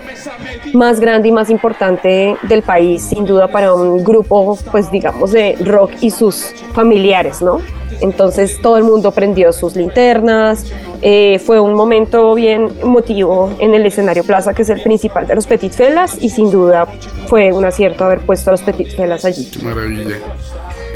más 0.74 1.00
grande 1.00 1.30
y 1.30 1.32
más 1.32 1.50
importante 1.50 2.36
del 2.44 2.62
país, 2.62 3.04
sin 3.04 3.26
duda 3.26 3.48
para 3.48 3.74
un 3.74 4.04
grupo, 4.04 4.58
pues 4.72 4.92
digamos, 4.92 5.32
de 5.32 5.56
rock 5.62 5.92
y 6.02 6.12
sus 6.12 6.54
familiares, 6.74 7.42
¿no? 7.42 7.62
Entonces 8.02 8.60
todo 8.62 8.78
el 8.78 8.84
mundo 8.84 9.12
prendió 9.12 9.54
sus 9.54 9.76
linternas, 9.76 10.66
eh, 11.02 11.40
fue 11.46 11.60
un 11.60 11.74
momento 11.74 12.34
bien 12.34 12.70
emotivo 12.82 13.54
en 13.60 13.74
el 13.76 13.86
escenario 13.86 14.24
Plaza, 14.24 14.54
que 14.54 14.64
es 14.64 14.70
el 14.70 14.82
principal 14.82 15.28
de 15.28 15.36
los 15.36 15.48
Petit 15.48 15.72
Felas, 15.72 16.18
y 16.20 16.30
sin 16.30 16.52
duda 16.52 16.88
fue 17.28 17.52
un 17.52 17.66
acierto 17.66 18.06
haber 18.06 18.20
puesto 18.22 18.50
a 18.50 18.54
los 18.54 18.62
Petit 18.62 18.96
Felas 18.96 19.26
allí. 19.26 19.50
Qué 19.52 19.64
maravilla. 19.64 20.18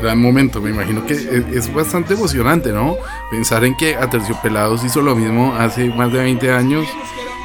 Gran 0.01 0.19
momento, 0.19 0.59
me 0.59 0.71
imagino 0.71 1.05
que 1.05 1.13
es, 1.13 1.71
bastante 1.71 2.15
emocionante, 2.15 2.71
¿no? 2.71 2.97
Pensar 3.29 3.63
en 3.63 3.77
que 3.77 3.95
Aterciopelados 3.95 4.83
hizo 4.83 5.01
lo 5.01 5.15
mismo 5.15 5.53
hace 5.53 5.85
más 5.89 6.11
de 6.11 6.19
20 6.19 6.51
años 6.51 6.87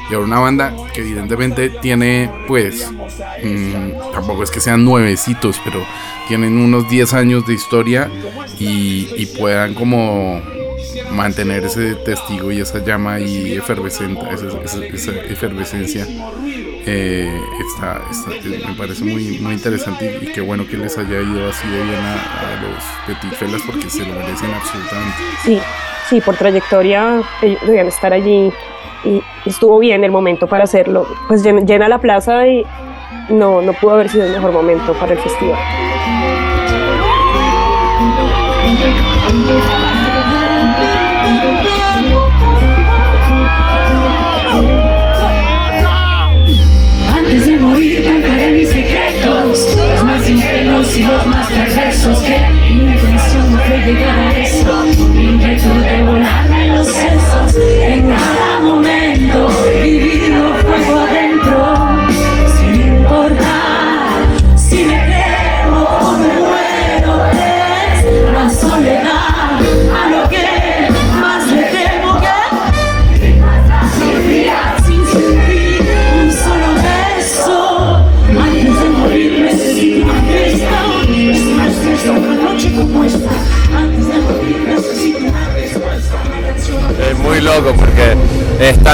y 0.09 0.13
ahora 0.13 0.25
una 0.25 0.39
banda 0.39 0.73
que 0.93 1.01
evidentemente 1.01 1.69
tiene, 1.69 2.29
pues, 2.47 2.89
mm, 3.43 4.11
tampoco 4.13 4.43
es 4.43 4.51
que 4.51 4.59
sean 4.59 4.85
nuevecitos, 4.85 5.59
pero 5.63 5.85
tienen 6.27 6.57
unos 6.57 6.89
10 6.89 7.13
años 7.13 7.45
de 7.45 7.53
historia 7.53 8.09
y, 8.59 9.25
puedan 9.37 9.73
como 9.73 10.41
mantener 11.11 11.65
ese 11.65 11.95
testigo 11.95 12.51
y 12.51 12.61
esa 12.61 12.83
llama 12.83 13.15
ahí 13.15 13.53
efervescente, 13.53 14.21
esa, 14.93 15.11
efervescencia. 15.11 16.07
Eh, 16.89 17.41
está, 17.69 18.01
me 18.67 18.73
parece 18.75 19.03
muy, 19.03 19.39
muy 19.39 19.53
interesante 19.53 20.19
y, 20.21 20.31
qué 20.31 20.41
bueno 20.41 20.65
que 20.65 20.77
les 20.77 20.97
haya 20.97 21.21
ido 21.21 21.49
así 21.49 21.67
de 21.67 21.83
bien 21.83 21.99
a, 21.99 22.61
los 22.61 22.83
Petit 23.05 23.37
Felas 23.37 23.61
porque 23.65 23.89
se 23.89 24.05
lo 24.05 24.13
merecen 24.13 24.53
absolutamente. 24.53 25.17
Sí, 25.43 25.59
sí, 26.09 26.21
por 26.21 26.37
trayectoria 26.37 27.21
ellos 27.41 27.59
debían 27.65 27.87
estar 27.87 28.13
allí 28.13 28.51
y 29.07 29.23
estuvo 29.45 29.79
bien 29.79 30.03
el 30.03 30.11
momento 30.11 30.47
para 30.47 30.65
hacerlo. 30.65 31.07
Pues 31.27 31.43
llena 31.43 31.87
la 31.87 31.99
plaza 31.99 32.47
y 32.47 32.65
no, 33.29 33.61
no 33.61 33.73
pudo 33.73 33.93
haber 33.93 34.09
sido 34.09 34.25
el 34.25 34.33
mejor 34.33 34.51
momento 34.51 34.93
para 34.93 35.13
el 35.13 35.19
festival. 35.19 35.59
Antes 47.13 47.45
de 47.45 47.57
morir 47.57 48.03
contaré 48.03 48.51
mis 48.51 48.69
secretos, 48.69 49.77
los 49.77 50.03
más 50.03 50.29
ingenuos 50.29 50.97
y 50.97 51.03
los 51.03 51.25
más 51.27 51.47
perversos 51.47 52.19
que 52.19 52.39
mi 52.49 52.83
intención 52.83 53.51
no 53.51 53.59
fue 53.59 53.77
llegar 53.79 54.19
a 54.19 54.37
eso, 54.37 54.83
mi 55.13 55.23
inquietud 55.25 55.81
de 55.83 56.03
volar 56.03 56.51
en 56.51 56.75
los 56.75 56.87
sesos, 56.87 57.55
en 57.55 58.09
cada 58.09 58.56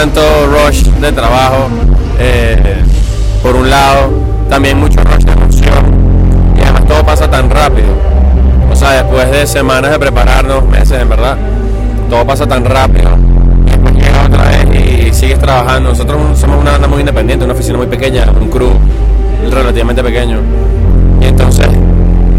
tanto 0.04 0.22
rush 0.48 0.84
de 1.00 1.14
trabajo, 1.14 1.70
eh, 2.20 2.84
por 3.42 3.56
un 3.56 3.70
lado, 3.70 4.10
también 4.50 4.78
mucho 4.78 5.00
rush 5.02 5.24
de 5.24 5.32
emoción, 5.32 6.54
y 6.58 6.62
además 6.62 6.86
todo 6.86 7.06
pasa 7.06 7.32
tan 7.32 7.50
rápido. 7.50 7.88
O 8.70 8.76
sea, 8.76 9.02
después 9.02 9.32
de 9.32 9.48
semanas 9.48 9.92
de 9.92 10.00
prepararnos, 10.00 10.68
meses 10.68 11.02
en 11.02 11.08
verdad, 11.08 11.38
todo 12.10 12.28
pasa 12.28 12.46
tan 12.46 12.66
rápido. 12.66 13.12
Y 14.74 15.14
sigues 15.14 15.40
trabajando. 15.40 15.92
Nosotros 15.92 16.38
somos 16.38 16.60
una 16.60 16.72
banda 16.72 16.88
muy 16.90 17.00
independiente, 17.00 17.46
una 17.46 17.54
oficina 17.54 17.78
muy 17.78 17.88
pequeña, 17.88 18.26
un 18.30 18.50
crew 18.50 18.72
relativamente 19.50 20.04
pequeño. 20.04 20.40
Y 21.22 21.26
entonces 21.28 21.68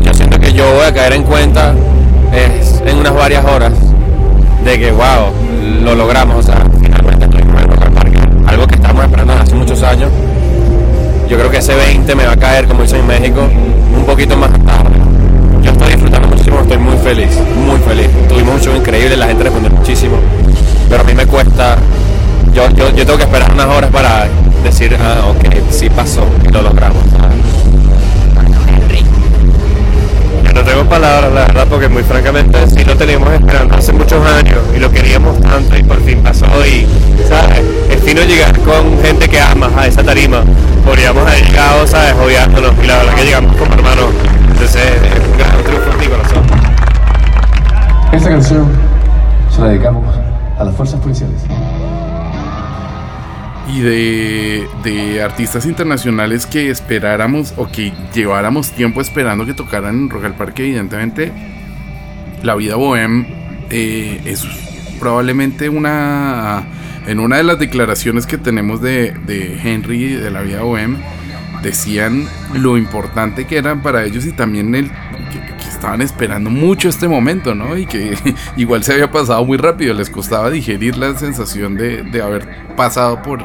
yo 0.03 0.13
siento 0.13 0.39
que 0.39 0.53
yo 0.53 0.71
voy 0.75 0.85
a 0.85 0.93
caer 0.93 1.15
en 1.15 1.23
cuenta 1.23 1.73
en 2.85 2.99
unas 2.99 3.15
varias 3.15 3.43
horas 3.47 3.73
de 4.65 4.79
que, 4.79 4.91
wow, 4.91 5.33
lo 5.83 5.95
logramos. 5.95 6.37
O 6.37 6.43
sea, 6.43 6.63
estamos 8.95 9.05
esperando 9.11 9.33
hace 9.43 9.55
muchos 9.57 9.83
años. 9.83 10.11
Yo 11.29 11.37
creo 11.37 11.51
que 11.51 11.59
ese 11.59 11.75
20 11.75 12.15
me 12.15 12.27
va 12.27 12.33
a 12.33 12.37
caer, 12.37 12.67
como 12.69 12.83
dicen 12.83 13.01
en 13.01 13.07
México, 13.07 13.41
un 13.97 14.05
poquito 14.05 14.37
más 14.37 14.53
tarde. 14.65 14.97
Yo 15.63 15.73
estoy 15.73 15.89
disfrutando 15.93 16.29
muchísimo, 16.29 16.61
estoy 16.61 16.79
muy 16.79 16.97
feliz, 16.99 17.31
muy 17.57 17.79
feliz. 17.81 18.09
Tuvimos 18.29 18.55
un 18.55 18.61
show 18.61 18.77
increíble, 18.77 19.17
la 19.17 19.27
gente 19.27 19.43
respondió 19.43 19.71
muchísimo. 19.71 20.17
Pero 20.89 21.01
a 21.01 21.05
mí 21.05 21.15
me 21.15 21.27
cuesta, 21.27 21.77
yo, 22.53 22.69
yo, 22.71 22.93
tengo 22.95 23.17
que 23.17 23.25
esperar 23.25 23.53
unas 23.53 23.67
horas 23.67 23.91
para 23.91 24.29
decir, 24.63 24.97
ah, 25.01 25.27
ok, 25.29 25.71
sí 25.71 25.91
pasó 25.91 26.25
y 26.45 26.53
lo 26.53 26.63
logramos. 26.63 27.03
No 30.55 30.63
tengo 30.63 30.85
palabras, 30.85 31.33
la 31.33 31.47
verdad, 31.47 31.67
porque 31.69 31.89
muy 31.89 32.05
francamente 32.05 32.59
sí 32.69 32.85
lo 32.85 32.97
teníamos 32.97 33.33
esperando 33.33 33.75
hace 33.75 33.93
muchos 33.93 34.25
años 34.25 34.59
y 34.75 34.79
lo 34.79 34.91
queríamos 34.91 35.41
tanto 35.41 35.77
y 35.77 35.83
por 35.83 36.01
fin 36.03 36.23
pasó 36.23 36.47
y, 36.65 36.87
¿sabes? 37.29 37.61
Es 37.91 38.01
fino 38.03 38.23
llegar 38.23 38.57
con 38.61 39.03
gente 39.03 39.29
que 39.29 39.41
amas 39.41 39.73
a 39.77 39.87
esa 39.87 40.05
tarima. 40.05 40.45
Podríamos 40.85 41.27
haber 41.27 41.45
llegado, 41.45 41.87
¿sabes? 41.87 42.15
Odiándonos 42.15 42.73
y 42.83 42.87
la 42.87 42.99
verdad 42.99 43.15
que 43.15 43.25
llegamos 43.25 43.57
como 43.57 43.75
hermanos. 43.75 44.07
Entonces 44.49 44.83
es 44.83 45.29
un 45.29 45.39
gran 45.39 45.65
triunfo 45.65 45.91
en 45.91 45.99
mi 45.99 46.07
corazón. 46.07 46.43
Esta 48.13 48.29
canción 48.29 48.69
se 49.55 49.61
la 49.61 49.69
dedicamos 49.69 50.05
a 50.57 50.65
las 50.65 50.75
fuerzas 50.77 51.01
policiales. 51.01 51.43
Y 53.67 53.81
de, 53.81 54.69
de 54.83 55.23
artistas 55.23 55.65
internacionales 55.65 56.47
que 56.47 56.71
esperáramos 56.71 57.55
o 57.57 57.67
que 57.67 57.93
lleváramos 58.15 58.71
tiempo 58.73 59.01
esperando 59.01 59.47
que 59.47 59.55
tocaran 59.55 59.95
en 59.95 60.11
Rock 60.11 60.27
al 60.27 60.35
Parque, 60.35 60.65
evidentemente, 60.65 61.33
La 62.43 62.55
Vida 62.55 62.77
Bohem 62.77 63.25
eh, 63.71 64.21
es 64.25 64.45
probablemente 65.01 65.69
una. 65.69 66.65
En 67.07 67.21
una 67.21 67.37
de 67.37 67.45
las 67.45 67.59
declaraciones 67.59 68.25
que 68.25 68.39
tenemos 68.39 68.81
de, 68.81 69.13
de 69.27 69.61
Henry 69.63 70.15
de 70.15 70.31
La 70.31 70.41
Vida 70.41 70.63
Bohem, 70.63 70.97
decían 71.63 72.27
lo 72.55 72.79
importante 72.79 73.47
que 73.47 73.59
eran 73.59 73.83
para 73.83 74.05
ellos 74.05 74.25
y 74.25 74.33
también 74.33 74.75
el 74.75 74.91
estaban 75.85 76.01
esperando 76.01 76.49
mucho 76.49 76.89
este 76.89 77.07
momento, 77.09 77.55
¿no? 77.55 77.77
Y 77.77 77.85
que 77.85 78.15
igual 78.57 78.83
se 78.83 78.95
había 78.95 79.11
pasado 79.11 79.45
muy 79.45 79.59
rápido, 79.59 79.93
les 79.93 80.09
costaba 80.09 80.49
digerir 80.49 80.97
la 80.97 81.15
sensación 81.15 81.77
de, 81.77 82.03
de 82.03 82.23
haber 82.23 82.49
pasado 82.75 83.21
por, 83.21 83.41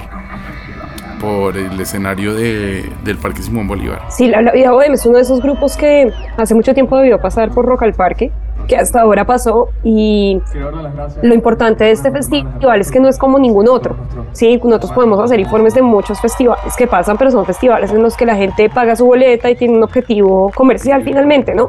por 1.19 1.57
el 1.57 1.77
escenario 1.81 2.33
de, 2.33 2.89
del 3.03 3.17
Parque 3.17 3.41
Simón 3.41 3.67
Bolívar. 3.67 4.03
Sí, 4.09 4.29
La, 4.29 4.41
la 4.41 4.53
Vida 4.53 4.71
Bohem 4.71 4.93
es 4.93 5.05
uno 5.05 5.17
de 5.17 5.23
esos 5.23 5.41
grupos 5.41 5.75
que 5.75 6.13
hace 6.37 6.55
mucho 6.55 6.73
tiempo 6.73 6.95
debió 6.97 7.19
pasar 7.19 7.49
por 7.51 7.65
Rock 7.65 7.83
al 7.83 7.93
Parque, 7.93 8.31
que 8.69 8.77
hasta 8.77 9.01
ahora 9.01 9.25
pasó 9.25 9.69
y 9.83 10.39
lo 11.21 11.33
importante 11.33 11.83
de 11.83 11.91
este 11.91 12.09
festival 12.09 12.79
es 12.79 12.89
que 12.89 13.01
no 13.01 13.09
es 13.09 13.17
como 13.17 13.37
ningún 13.37 13.67
otro. 13.67 13.97
Sí, 14.31 14.61
nosotros 14.63 14.93
podemos 14.93 15.19
hacer 15.19 15.41
informes 15.41 15.73
de 15.73 15.81
muchos 15.81 16.21
festivales 16.21 16.73
que 16.77 16.87
pasan, 16.87 17.17
pero 17.17 17.31
son 17.31 17.45
festivales 17.45 17.91
en 17.91 18.01
los 18.01 18.15
que 18.15 18.25
la 18.25 18.35
gente 18.35 18.69
paga 18.69 18.95
su 18.95 19.05
boleta 19.05 19.49
y 19.49 19.55
tiene 19.55 19.75
un 19.75 19.83
objetivo 19.83 20.51
comercial 20.55 21.03
finalmente, 21.03 21.53
¿no? 21.53 21.67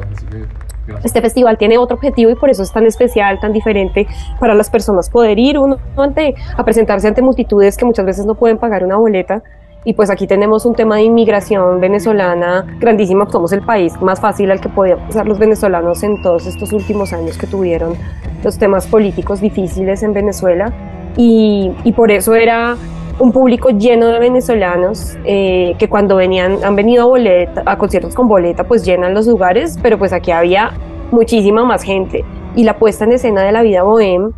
Este 1.03 1.21
festival 1.21 1.57
tiene 1.57 1.77
otro 1.77 1.95
objetivo 1.95 2.31
y 2.31 2.35
por 2.35 2.49
eso 2.49 2.63
es 2.63 2.71
tan 2.71 2.85
especial, 2.85 3.39
tan 3.39 3.53
diferente 3.53 4.07
para 4.39 4.53
las 4.53 4.69
personas 4.69 5.09
poder 5.09 5.37
ir 5.39 5.57
uno 5.57 5.77
ante, 5.97 6.35
a 6.55 6.63
presentarse 6.63 7.07
ante 7.07 7.21
multitudes 7.21 7.77
que 7.77 7.85
muchas 7.85 8.05
veces 8.05 8.25
no 8.25 8.35
pueden 8.35 8.57
pagar 8.57 8.83
una 8.83 8.97
boleta. 8.97 9.43
Y 9.83 9.93
pues 9.93 10.11
aquí 10.11 10.27
tenemos 10.27 10.65
un 10.67 10.75
tema 10.75 10.97
de 10.97 11.03
inmigración 11.03 11.79
venezolana 11.79 12.77
grandísimo. 12.79 13.27
Somos 13.31 13.51
el 13.51 13.63
país 13.63 13.99
más 13.99 14.19
fácil 14.19 14.51
al 14.51 14.61
que 14.61 14.69
podían 14.69 14.99
pasar 15.07 15.27
los 15.27 15.39
venezolanos 15.39 16.03
en 16.03 16.21
todos 16.21 16.45
estos 16.45 16.71
últimos 16.71 17.13
años 17.13 17.37
que 17.37 17.47
tuvieron 17.47 17.95
los 18.43 18.59
temas 18.59 18.85
políticos 18.85 19.41
difíciles 19.41 20.03
en 20.03 20.13
Venezuela. 20.13 20.71
Y, 21.17 21.71
y 21.83 21.93
por 21.93 22.11
eso 22.11 22.35
era 22.35 22.77
un 23.19 23.31
público 23.31 23.69
lleno 23.69 24.07
de 24.07 24.19
venezolanos 24.19 25.17
eh, 25.23 25.75
que 25.77 25.89
cuando 25.89 26.15
venían, 26.15 26.63
han 26.63 26.75
venido 26.75 27.03
a, 27.03 27.07
boleta, 27.07 27.63
a 27.65 27.77
conciertos 27.77 28.15
con 28.15 28.27
boleta, 28.27 28.63
pues 28.63 28.83
llenan 28.85 29.13
los 29.13 29.27
lugares, 29.27 29.77
pero 29.81 29.97
pues 29.97 30.13
aquí 30.13 30.31
había 30.31 30.71
muchísima 31.11 31.63
más 31.63 31.83
gente. 31.83 32.23
Y 32.55 32.63
la 32.63 32.77
puesta 32.77 33.05
en 33.05 33.13
escena 33.13 33.41
de 33.43 33.51
la 33.51 33.61
vida 33.61 33.83
bohem, 33.83 34.31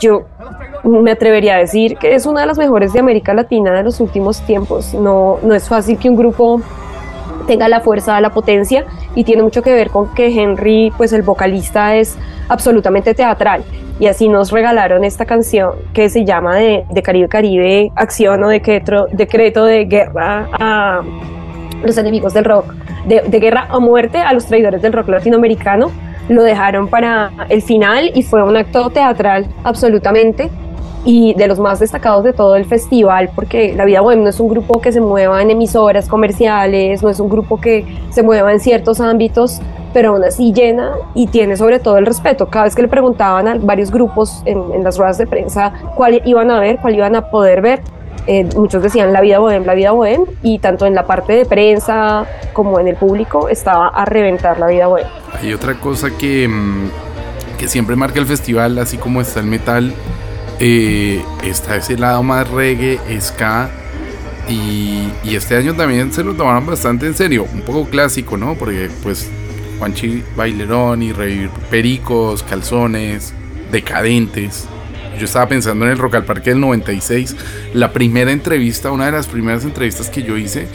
yo 0.00 0.24
me 0.82 1.12
atrevería 1.12 1.54
a 1.54 1.58
decir 1.58 1.96
que 1.96 2.14
es 2.14 2.26
una 2.26 2.42
de 2.42 2.46
las 2.46 2.58
mejores 2.58 2.92
de 2.92 3.00
América 3.00 3.32
Latina 3.34 3.72
de 3.72 3.82
los 3.82 4.00
últimos 4.00 4.40
tiempos. 4.42 4.94
No, 4.94 5.38
no 5.42 5.54
es 5.54 5.68
fácil 5.68 5.98
que 5.98 6.10
un 6.10 6.16
grupo 6.16 6.60
tenga 7.46 7.68
la 7.68 7.80
fuerza, 7.80 8.20
la 8.20 8.30
potencia 8.30 8.84
y 9.14 9.24
tiene 9.24 9.42
mucho 9.42 9.62
que 9.62 9.72
ver 9.72 9.90
con 9.90 10.14
que 10.14 10.28
Henry, 10.28 10.92
pues 10.96 11.12
el 11.12 11.22
vocalista 11.22 11.96
es 11.96 12.16
absolutamente 12.48 13.14
teatral 13.14 13.64
y 14.00 14.06
así 14.06 14.28
nos 14.28 14.50
regalaron 14.50 15.04
esta 15.04 15.24
canción 15.24 15.72
que 15.92 16.08
se 16.08 16.24
llama 16.24 16.56
de, 16.56 16.84
de 16.90 17.02
Caribe 17.02 17.28
Caribe, 17.28 17.92
acción 17.94 18.42
o 18.42 18.48
decreto, 18.48 19.06
decreto 19.12 19.64
de 19.64 19.84
guerra 19.84 20.48
a 20.52 21.02
los 21.84 21.96
enemigos 21.98 22.34
del 22.34 22.44
rock, 22.44 22.72
de, 23.06 23.22
de 23.22 23.40
guerra 23.40 23.66
a 23.70 23.78
muerte 23.78 24.18
a 24.18 24.32
los 24.32 24.46
traidores 24.46 24.82
del 24.82 24.92
rock 24.92 25.08
latinoamericano. 25.08 25.90
Lo 26.28 26.42
dejaron 26.42 26.88
para 26.88 27.30
el 27.50 27.60
final 27.60 28.10
y 28.14 28.22
fue 28.22 28.42
un 28.42 28.56
acto 28.56 28.88
teatral 28.90 29.46
absolutamente 29.62 30.50
y 31.04 31.34
de 31.34 31.46
los 31.46 31.58
más 31.58 31.80
destacados 31.80 32.24
de 32.24 32.32
todo 32.32 32.56
el 32.56 32.64
festival, 32.64 33.30
porque 33.34 33.74
La 33.74 33.84
Vida 33.84 34.00
Bohem 34.00 34.22
no 34.22 34.30
es 34.30 34.40
un 34.40 34.48
grupo 34.48 34.80
que 34.80 34.92
se 34.92 35.00
mueva 35.00 35.42
en 35.42 35.50
emisoras 35.50 36.08
comerciales, 36.08 37.02
no 37.02 37.10
es 37.10 37.20
un 37.20 37.28
grupo 37.28 37.60
que 37.60 37.84
se 38.10 38.22
mueva 38.22 38.52
en 38.52 38.60
ciertos 38.60 39.00
ámbitos, 39.00 39.60
pero 39.92 40.10
aún 40.10 40.24
así 40.24 40.52
llena 40.52 40.92
y 41.14 41.26
tiene 41.26 41.56
sobre 41.56 41.78
todo 41.78 41.98
el 41.98 42.06
respeto. 42.06 42.46
Cada 42.46 42.64
vez 42.64 42.74
que 42.74 42.82
le 42.82 42.88
preguntaban 42.88 43.46
a 43.46 43.54
varios 43.56 43.90
grupos 43.90 44.42
en, 44.44 44.60
en 44.72 44.82
las 44.82 44.98
ruedas 44.98 45.18
de 45.18 45.26
prensa 45.26 45.72
cuál 45.94 46.22
iban 46.24 46.50
a 46.50 46.58
ver, 46.58 46.78
cuál 46.78 46.94
iban 46.94 47.14
a 47.14 47.30
poder 47.30 47.60
ver, 47.60 47.80
eh, 48.26 48.48
muchos 48.56 48.82
decían 48.82 49.12
La 49.12 49.20
Vida 49.20 49.38
Bohem, 49.38 49.64
La 49.64 49.74
Vida 49.74 49.92
Bohem, 49.92 50.24
y 50.42 50.58
tanto 50.58 50.86
en 50.86 50.94
la 50.94 51.06
parte 51.06 51.34
de 51.34 51.44
prensa 51.44 52.26
como 52.54 52.80
en 52.80 52.88
el 52.88 52.96
público 52.96 53.48
estaba 53.48 53.88
a 53.88 54.04
reventar 54.06 54.58
La 54.58 54.66
Vida 54.66 54.86
Bohem. 54.86 55.06
Hay 55.38 55.52
otra 55.52 55.74
cosa 55.74 56.08
que, 56.10 56.48
mm, 56.48 56.88
que 57.58 57.68
siempre 57.68 57.96
marca 57.96 58.18
el 58.18 58.26
festival, 58.26 58.78
así 58.78 58.96
como 58.96 59.20
está 59.20 59.40
el 59.40 59.46
metal, 59.46 59.92
eh, 60.60 61.24
está 61.42 61.76
ese 61.76 61.96
lado 61.96 62.22
más 62.22 62.48
reggae, 62.48 62.98
ska. 63.20 63.70
Y, 64.48 65.10
este 65.24 65.56
año 65.56 65.74
también 65.74 66.12
se 66.12 66.22
lo 66.22 66.34
tomaron 66.34 66.66
bastante 66.66 67.06
en 67.06 67.14
serio, 67.14 67.46
un 67.52 67.62
poco 67.62 67.88
clásico, 67.88 68.36
¿no? 68.36 68.54
Porque 68.54 68.88
pues 69.02 69.28
Juanchi 69.78 70.22
Bailerón 70.36 71.02
y 71.02 71.12
Revivir 71.12 71.50
Pericos, 71.70 72.42
Calzones, 72.42 73.32
Decadentes. 73.72 74.66
Yo 75.18 75.24
estaba 75.24 75.48
pensando 75.48 75.84
en 75.86 75.92
el 75.92 75.98
Rock 75.98 76.16
al 76.16 76.24
Parque 76.24 76.50
del 76.50 76.60
96, 76.60 77.36
la 77.72 77.92
primera 77.92 78.30
entrevista, 78.32 78.90
una 78.90 79.06
de 79.06 79.12
las 79.12 79.26
primeras 79.26 79.64
entrevistas 79.64 80.10
que 80.10 80.22
yo 80.22 80.36
hice 80.36 80.68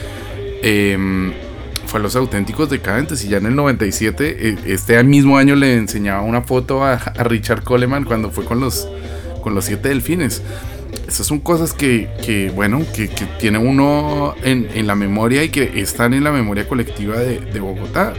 eh, 0.64 1.32
fue 1.86 2.00
a 2.00 2.04
los 2.04 2.16
auténticos 2.16 2.70
decadentes 2.70 3.24
y 3.26 3.30
ya 3.30 3.38
en 3.38 3.48
el 3.48 3.56
97, 3.56 4.50
eh, 4.50 4.58
este 4.66 5.02
mismo 5.04 5.38
año 5.38 5.56
le 5.56 5.76
enseñaba 5.76 6.22
una 6.22 6.42
foto 6.42 6.84
a 6.84 6.98
Richard 7.24 7.64
Coleman 7.64 8.06
cuando 8.06 8.30
fue 8.32 8.46
con 8.46 8.60
los 8.60 8.88
con 9.42 9.56
los 9.56 9.66
siete 9.66 9.90
delfines. 9.90 10.42
Esas 11.08 11.28
son 11.28 11.40
cosas 11.40 11.74
que, 11.74 12.10
que 12.26 12.52
bueno, 12.52 12.82
que, 12.96 13.10
que, 13.10 13.26
tiene 13.40 13.58
uno 13.58 14.36
en, 14.44 14.68
en, 14.74 14.88
la 14.88 14.96
memoria 14.96 15.44
y 15.44 15.50
que 15.50 15.80
están 15.82 16.14
en 16.14 16.24
la 16.24 16.32
memoria 16.32 16.68
colectiva 16.68 17.18
de, 17.18 17.40
de, 17.40 17.60
Bogotá. 17.60 18.14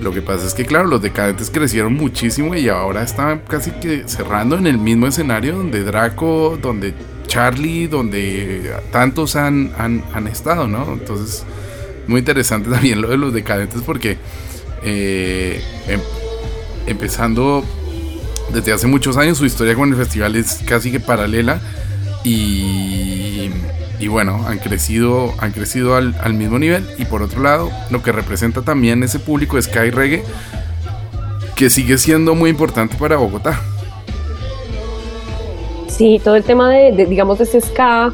Lo 0.00 0.12
que 0.12 0.22
pasa 0.22 0.46
es 0.46 0.54
que, 0.54 0.64
claro, 0.64 0.88
los 0.88 1.00
decadentes 1.00 1.50
crecieron 1.50 1.94
muchísimo 1.94 2.54
y 2.54 2.68
ahora 2.68 3.02
están 3.02 3.42
casi 3.48 3.70
que 3.72 4.04
cerrando 4.06 4.56
en 4.56 4.66
el 4.66 4.78
mismo 4.78 5.06
escenario 5.06 5.56
donde 5.56 5.84
Draco, 5.84 6.58
donde 6.60 6.94
Charlie, 7.26 7.86
donde 7.86 8.72
tantos 8.90 9.36
han, 9.36 9.72
han, 9.78 10.02
han 10.12 10.26
estado, 10.26 10.66
¿no? 10.66 10.92
Entonces, 10.92 11.44
muy 12.06 12.18
interesante 12.18 12.68
también 12.70 13.00
lo 13.00 13.08
de 13.08 13.16
los 13.16 13.32
decadentes 13.32 13.82
porque 13.82 14.18
eh, 14.82 15.62
em, 15.88 16.00
empezando 16.86 17.64
desde 18.52 18.72
hace 18.72 18.86
muchos 18.86 19.16
años. 19.16 19.38
Su 19.38 19.44
historia 19.44 19.74
con 19.74 19.90
el 19.90 19.96
festival 19.96 20.36
es 20.36 20.60
casi 20.66 20.90
que 20.90 21.00
paralela. 21.00 21.60
Y, 22.24 23.50
y 23.98 24.08
bueno, 24.08 24.44
han 24.46 24.58
crecido, 24.58 25.34
han 25.38 25.52
crecido 25.52 25.96
al, 25.96 26.14
al, 26.22 26.34
mismo 26.34 26.58
nivel. 26.58 26.86
Y 26.98 27.04
por 27.04 27.22
otro 27.22 27.42
lado, 27.42 27.70
lo 27.90 28.02
que 28.02 28.12
representa 28.12 28.62
también 28.62 29.02
ese 29.02 29.18
público 29.18 29.56
de 29.56 29.62
Sky 29.62 29.90
Reggae, 29.90 30.24
que 31.56 31.70
sigue 31.70 31.98
siendo 31.98 32.34
muy 32.34 32.50
importante 32.50 32.96
para 32.96 33.16
Bogotá. 33.16 33.60
Sí, 35.88 36.20
todo 36.22 36.36
el 36.36 36.44
tema 36.44 36.70
de, 36.70 36.92
de, 36.92 37.06
digamos, 37.06 37.38
de 37.38 37.44
ese 37.44 37.60
ska, 37.60 38.12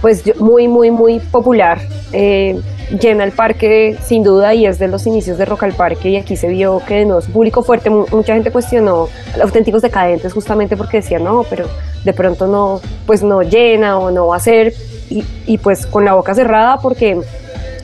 pues 0.00 0.22
muy, 0.38 0.68
muy, 0.68 0.90
muy 0.90 1.18
popular. 1.20 1.80
Eh, 2.12 2.60
llena 3.00 3.24
el 3.24 3.32
parque 3.32 3.98
sin 4.02 4.22
duda 4.22 4.54
y 4.54 4.64
es 4.66 4.78
de 4.78 4.88
los 4.88 5.06
inicios 5.06 5.36
de 5.36 5.44
Rock 5.44 5.64
al 5.64 5.72
Parque 5.74 6.08
y 6.08 6.16
aquí 6.16 6.36
se 6.36 6.48
vio 6.48 6.80
que 6.86 7.04
no 7.04 7.18
es 7.18 7.26
público 7.26 7.62
fuerte. 7.62 7.90
Mu- 7.90 8.06
Mucha 8.12 8.32
gente 8.34 8.50
cuestionó 8.50 9.08
auténticos 9.42 9.82
decadentes 9.82 10.32
justamente 10.32 10.76
porque 10.76 10.98
decía 10.98 11.18
no, 11.18 11.44
pero 11.50 11.66
de 12.04 12.12
pronto 12.14 12.46
no, 12.46 12.80
pues 13.06 13.22
no 13.22 13.42
llena 13.42 13.98
o 13.98 14.10
no 14.10 14.28
va 14.28 14.36
a 14.36 14.40
ser 14.40 14.72
y, 15.10 15.22
y 15.46 15.58
pues 15.58 15.86
con 15.86 16.04
la 16.06 16.14
boca 16.14 16.34
cerrada 16.34 16.78
porque 16.78 17.20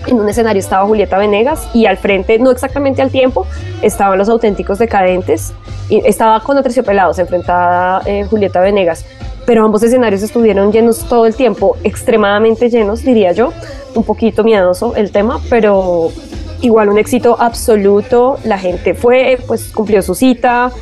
en 0.06 0.20
un 0.20 0.28
escenario 0.28 0.60
estaba 0.60 0.86
Julieta 0.86 1.18
Venegas 1.18 1.66
y 1.74 1.86
al 1.86 1.96
frente, 1.98 2.38
no 2.38 2.50
exactamente 2.50 3.00
al 3.02 3.10
tiempo, 3.10 3.46
estaban 3.82 4.18
los 4.18 4.28
auténticos 4.28 4.78
decadentes 4.78 5.52
y 5.88 6.00
estaba 6.06 6.40
con 6.40 6.56
Aterciopelados 6.58 7.18
enfrentada 7.18 8.00
eh, 8.06 8.24
Julieta 8.28 8.60
Venegas, 8.60 9.04
pero 9.46 9.64
ambos 9.64 9.82
escenarios 9.82 10.22
estuvieron 10.22 10.72
llenos 10.72 11.00
todo 11.08 11.26
el 11.26 11.34
tiempo, 11.34 11.76
extremadamente 11.84 12.70
llenos, 12.70 13.02
diría 13.02 13.32
yo, 13.32 13.52
un 13.94 14.04
poquito 14.04 14.44
miedoso 14.44 14.94
el 14.96 15.10
tema, 15.12 15.40
pero 15.50 16.10
igual 16.60 16.88
un 16.88 16.98
éxito 16.98 17.36
absoluto, 17.38 18.38
la 18.44 18.58
gente 18.58 18.94
fue, 18.94 19.38
pues 19.46 19.70
cumplió 19.72 20.02
su 20.02 20.14
cita, 20.14 20.72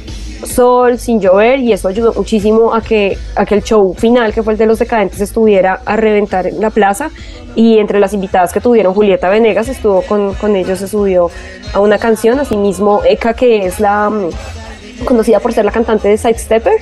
sol, 0.47 0.99
sin 0.99 1.21
llover, 1.21 1.61
y 1.61 1.73
eso 1.73 1.89
ayudó 1.89 2.13
muchísimo 2.15 2.75
a 2.75 2.81
que, 2.81 3.17
a 3.37 3.45
que 3.45 3.55
el 3.55 3.63
show 3.63 3.95
final, 3.95 4.33
que 4.33 4.43
fue 4.43 4.55
el 4.55 4.59
de 4.59 4.67
los 4.67 4.79
decadentes, 4.79 5.21
estuviera 5.21 5.81
a 5.85 5.97
reventar 5.97 6.47
en 6.47 6.61
la 6.61 6.71
plaza. 6.71 7.11
Y 7.55 7.79
entre 7.79 8.01
las 8.01 8.15
invitadas 8.15 8.53
que 8.53 8.61
tuvieron, 8.61 8.95
Julieta 8.95 9.29
Venegas 9.29 9.69
estuvo 9.69 10.03
con, 10.03 10.35
con 10.35 10.57
ellos, 10.57 10.79
se 10.79 10.89
subió 10.89 11.31
a 11.75 11.81
una 11.81 11.99
canción, 11.99 12.41
asimismo 12.41 13.03
Eka, 13.05 13.35
que 13.35 13.67
es 13.67 13.79
la 13.79 14.09
mm, 14.11 15.05
conocida 15.05 15.41
por 15.41 15.53
ser 15.53 15.65
la 15.65 15.73
cantante 15.73 16.09
de 16.09 16.17
Sidestepper. 16.17 16.81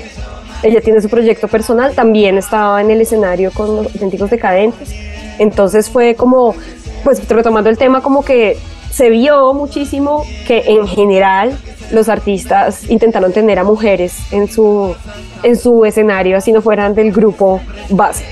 Ella 0.62 0.80
tiene 0.80 1.00
su 1.00 1.08
proyecto 1.08 1.48
personal, 1.48 1.94
también 1.94 2.36
estaba 2.38 2.80
en 2.80 2.90
el 2.90 3.00
escenario 3.00 3.50
con 3.52 3.76
los 3.76 3.86
auténticos 3.86 4.30
decadentes. 4.30 4.92
Entonces 5.38 5.88
fue 5.88 6.14
como, 6.14 6.54
pues 7.02 7.26
retomando 7.28 7.70
el 7.70 7.78
tema, 7.78 8.02
como 8.02 8.22
que 8.24 8.58
se 8.90 9.08
vio 9.08 9.54
muchísimo 9.54 10.24
que 10.46 10.64
en 10.66 10.86
general 10.86 11.56
los 11.92 12.08
artistas 12.08 12.90
intentaron 12.90 13.32
tener 13.32 13.58
a 13.58 13.64
mujeres 13.64 14.14
en 14.32 14.48
su, 14.48 14.94
en 15.42 15.56
su 15.56 15.84
escenario, 15.84 16.36
así 16.36 16.52
no 16.52 16.60
fueran 16.60 16.94
del 16.94 17.10
grupo 17.10 17.60
base. 17.88 18.24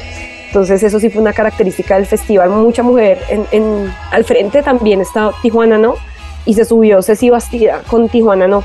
Entonces 0.48 0.82
eso 0.82 0.98
sí 1.00 1.10
fue 1.10 1.20
una 1.22 1.32
característica 1.32 1.94
del 1.96 2.06
festival, 2.06 2.50
mucha 2.50 2.82
mujer 2.82 3.22
en, 3.28 3.46
en- 3.52 3.92
al 4.10 4.24
frente 4.24 4.62
también 4.62 5.00
está 5.00 5.30
Tijuana 5.42 5.78
No 5.78 5.94
y 6.44 6.54
se 6.54 6.64
subió 6.64 7.02
Ceci 7.02 7.30
Bastida 7.30 7.82
con 7.86 8.08
Tijuana 8.08 8.48
No. 8.48 8.62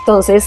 Entonces 0.00 0.46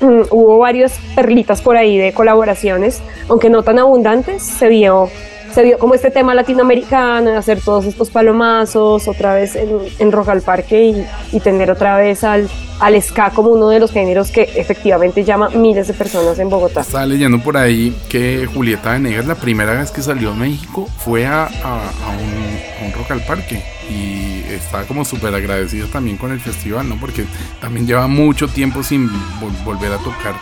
hubo 0.00 0.58
varias 0.58 0.98
perlitas 1.14 1.62
por 1.62 1.76
ahí 1.76 1.98
de 1.98 2.12
colaboraciones, 2.12 3.02
aunque 3.28 3.50
no 3.50 3.62
tan 3.62 3.78
abundantes, 3.78 4.42
se 4.42 4.68
vio, 4.68 5.10
se 5.54 5.62
vio 5.62 5.78
como 5.78 5.94
este 5.94 6.10
tema 6.10 6.34
latinoamericano, 6.34 7.30
de 7.30 7.36
hacer 7.36 7.60
todos 7.60 7.84
estos 7.84 8.10
palomazos 8.10 9.08
otra 9.08 9.34
vez 9.34 9.56
en, 9.56 9.68
en 9.98 10.10
al 10.30 10.42
Parque 10.42 11.06
y, 11.32 11.40
tener 11.40 11.70
otra 11.70 11.96
vez 11.96 12.24
al, 12.24 12.48
al 12.80 13.00
ska 13.02 13.30
como 13.30 13.50
uno 13.50 13.68
de 13.70 13.80
los 13.80 13.90
géneros 13.90 14.30
que 14.30 14.42
efectivamente 14.56 15.24
llama 15.24 15.48
miles 15.50 15.88
de 15.88 15.94
personas 15.94 16.38
en 16.38 16.50
Bogotá. 16.50 16.82
Estaba 16.82 17.06
leyendo 17.06 17.40
por 17.40 17.56
ahí 17.56 17.96
que 18.08 18.46
Julieta 18.52 18.92
Venegas 18.92 19.26
la 19.26 19.34
primera 19.34 19.72
vez 19.74 19.90
que 19.90 20.02
salió 20.02 20.30
a 20.32 20.34
México 20.34 20.86
fue 20.98 21.26
a, 21.26 21.44
a- 21.44 21.48
un, 21.50 22.90
a 22.92 22.96
Rock 22.96 23.10
al 23.12 23.20
Parque 23.24 23.62
y 23.90 24.44
está 24.52 24.82
como 24.82 25.04
súper 25.04 25.34
agradecida 25.34 25.86
también 25.86 26.16
con 26.16 26.30
el 26.32 26.40
festival, 26.40 26.88
¿no? 26.88 26.96
Porque 27.00 27.24
también 27.60 27.86
lleva 27.86 28.06
mucho 28.06 28.46
tiempo 28.48 28.82
sin 28.82 29.08
vol- 29.08 29.64
volver 29.64 29.92
a 29.92 29.98
tocar, 29.98 30.34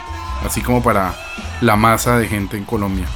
así 0.44 0.60
como 0.60 0.82
para 0.82 1.14
la 1.60 1.76
masa 1.76 2.18
de 2.18 2.26
gente 2.26 2.56
en 2.56 2.64
Colombia. 2.64 3.06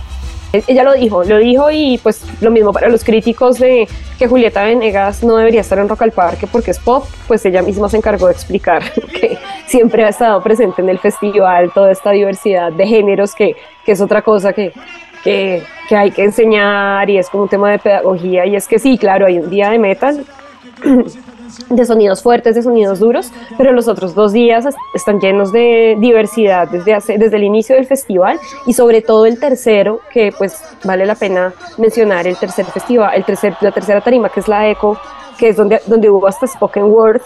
Ella 0.53 0.85
lo 0.85 0.93
dijo, 0.93 1.25
lo 1.25 1.39
dijo 1.39 1.71
y 1.71 1.99
pues 2.03 2.25
lo 2.43 2.51
mismo 2.51 2.73
para 2.73 2.89
los 2.89 3.05
críticos 3.05 3.59
de 3.59 3.89
que 4.19 4.29
Julieta 4.29 4.63
Venegas 4.63 5.25
no 5.25 5.37
debería 5.37 5.63
estar 5.63 5.79
en 5.79 5.89
Rock 5.89 6.03
al 6.03 6.13
Parque 6.13 6.47
porque 6.47 6.73
es 6.73 6.79
pop, 6.79 7.07
pues 7.27 7.45
ella 7.47 7.63
misma 7.63 7.89
se 7.89 7.97
encargó 7.97 8.27
de 8.27 8.33
explicar 8.33 8.83
que 9.21 9.39
siempre 9.67 10.05
ha 10.05 10.09
estado 10.09 10.43
presente 10.43 10.83
en 10.83 10.91
el 10.91 10.99
festival 10.99 11.73
toda 11.73 11.91
esta 11.91 12.11
diversidad 12.11 12.71
de 12.71 12.87
géneros 12.87 13.35
que, 13.35 13.57
que 13.85 13.93
es 13.93 14.01
otra 14.03 14.21
cosa 14.21 14.53
que, 14.53 14.73
que, 15.25 15.63
que 15.89 15.97
hay 15.97 16.11
que 16.11 16.25
enseñar 16.25 17.09
y 17.09 17.17
es 17.17 17.31
como 17.31 17.45
un 17.45 17.49
tema 17.49 17.71
de 17.71 17.79
pedagogía 17.79 18.45
y 18.45 18.55
es 18.55 18.69
que 18.69 18.79
sí, 18.79 18.99
claro, 18.99 19.27
hay 19.27 19.39
un 19.39 19.49
día 19.49 19.71
de 19.71 19.79
metal 19.79 20.27
de 21.69 21.85
sonidos 21.85 22.23
fuertes, 22.23 22.55
de 22.55 22.63
sonidos 22.63 22.99
duros, 22.99 23.31
pero 23.59 23.73
los 23.73 23.89
otros 23.89 24.15
dos 24.15 24.33
días 24.33 24.67
est- 24.67 24.77
están 24.95 25.21
llenos 25.21 25.53
de 25.53 25.97
diversidad 26.01 26.69
desde, 26.69 27.19
desde 27.19 27.37
el 27.37 27.45
inicio 27.45 27.75
del 27.77 27.87
festival 27.87 28.39
y 28.67 28.73
sobre 28.73 29.03
todo 29.03 29.27
el 29.27 29.39
tercero, 29.41 30.01
que 30.13 30.33
pues 30.37 30.63
vale 30.85 31.07
la 31.07 31.15
pena 31.15 31.53
mencionar, 31.79 32.27
el 32.27 32.37
tercer 32.37 32.65
festival, 32.67 33.13
el 33.15 33.25
tercer, 33.25 33.57
la 33.61 33.73
tercera 33.73 34.01
tarima, 34.01 34.29
que 34.29 34.41
es 34.41 34.49
la 34.49 34.69
ECO, 34.69 34.99
que 35.39 35.49
es 35.49 35.57
donde, 35.57 35.81
donde 35.87 36.09
hubo 36.11 36.27
hasta 36.27 36.47
Spoken 36.47 36.85
Word, 36.85 37.21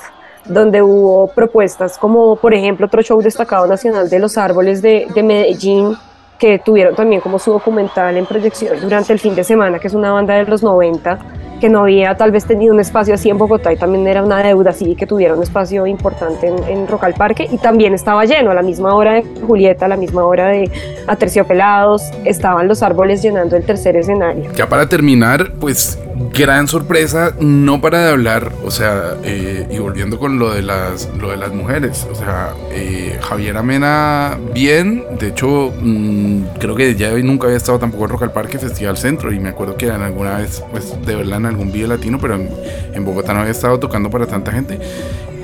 donde 0.44 0.80
hubo 0.80 1.26
propuestas 1.28 1.98
como, 1.98 2.36
por 2.36 2.54
ejemplo, 2.54 2.86
otro 2.86 3.02
show 3.02 3.20
destacado 3.20 3.66
nacional 3.66 4.08
de 4.08 4.18
los 4.18 4.38
árboles 4.38 4.80
de, 4.80 5.06
de 5.14 5.22
Medellín, 5.22 5.96
que 6.38 6.58
tuvieron 6.58 6.94
también 6.94 7.20
como 7.22 7.38
su 7.38 7.50
documental 7.50 8.16
en 8.16 8.26
proyección 8.26 8.78
durante 8.80 9.12
el 9.12 9.18
fin 9.18 9.34
de 9.34 9.42
semana, 9.42 9.78
que 9.78 9.88
es 9.88 9.94
una 9.94 10.12
banda 10.12 10.34
de 10.34 10.44
los 10.44 10.62
90, 10.62 11.18
que 11.60 11.68
no 11.68 11.80
había 11.80 12.16
tal 12.16 12.30
vez 12.30 12.44
tenido 12.44 12.74
un 12.74 12.80
espacio 12.80 13.14
así 13.14 13.30
en 13.30 13.38
Bogotá 13.38 13.72
y 13.72 13.76
también 13.76 14.06
era 14.06 14.22
una 14.22 14.42
deuda 14.42 14.70
así 14.70 14.94
que 14.94 15.06
tuviera 15.06 15.34
un 15.34 15.42
espacio 15.42 15.86
importante 15.86 16.48
en, 16.48 16.62
en 16.64 16.86
Rock 16.86 17.04
al 17.04 17.14
Parque 17.14 17.48
y 17.50 17.58
también 17.58 17.94
estaba 17.94 18.24
lleno 18.24 18.50
a 18.50 18.54
la 18.54 18.62
misma 18.62 18.94
hora 18.94 19.14
de 19.14 19.24
Julieta, 19.46 19.86
a 19.86 19.88
la 19.88 19.96
misma 19.96 20.24
hora 20.24 20.48
de 20.48 20.70
Aterciopelados, 21.06 22.02
estaban 22.24 22.68
los 22.68 22.82
árboles 22.82 23.22
llenando 23.22 23.56
el 23.56 23.64
tercer 23.64 23.96
escenario. 23.96 24.52
Ya 24.54 24.68
para 24.68 24.88
terminar, 24.88 25.52
pues 25.60 25.98
gran 26.32 26.66
sorpresa, 26.66 27.34
no 27.40 27.80
para 27.80 28.04
de 28.04 28.10
hablar, 28.10 28.52
o 28.64 28.70
sea, 28.70 29.16
eh, 29.22 29.66
y 29.70 29.78
volviendo 29.78 30.18
con 30.18 30.38
lo 30.38 30.52
de 30.52 30.62
las, 30.62 31.08
lo 31.18 31.30
de 31.30 31.36
las 31.36 31.52
mujeres, 31.52 32.06
o 32.10 32.14
sea, 32.14 32.54
eh, 32.70 33.18
Javier 33.20 33.56
Amena, 33.56 34.38
bien, 34.54 35.04
de 35.18 35.28
hecho, 35.28 35.72
mm, 35.78 36.42
creo 36.58 36.74
que 36.74 36.94
ya 36.94 37.10
nunca 37.18 37.46
había 37.46 37.58
estado 37.58 37.78
tampoco 37.78 38.04
en 38.04 38.10
Rock 38.10 38.22
al 38.22 38.32
Parque 38.32 38.58
Festival 38.58 38.96
Centro, 38.96 39.32
y 39.32 39.38
me 39.38 39.50
acuerdo 39.50 39.76
que 39.76 39.90
alguna 39.90 40.38
vez, 40.38 40.62
pues, 40.70 40.94
de 41.04 41.16
verla 41.16 41.38
algún 41.46 41.72
video 41.72 41.88
latino, 41.88 42.18
pero 42.20 42.34
en, 42.34 43.04
Bogotá 43.04 43.32
no 43.32 43.40
había 43.40 43.52
estado 43.52 43.78
tocando 43.78 44.10
para 44.10 44.26
tanta 44.26 44.52
gente. 44.52 44.78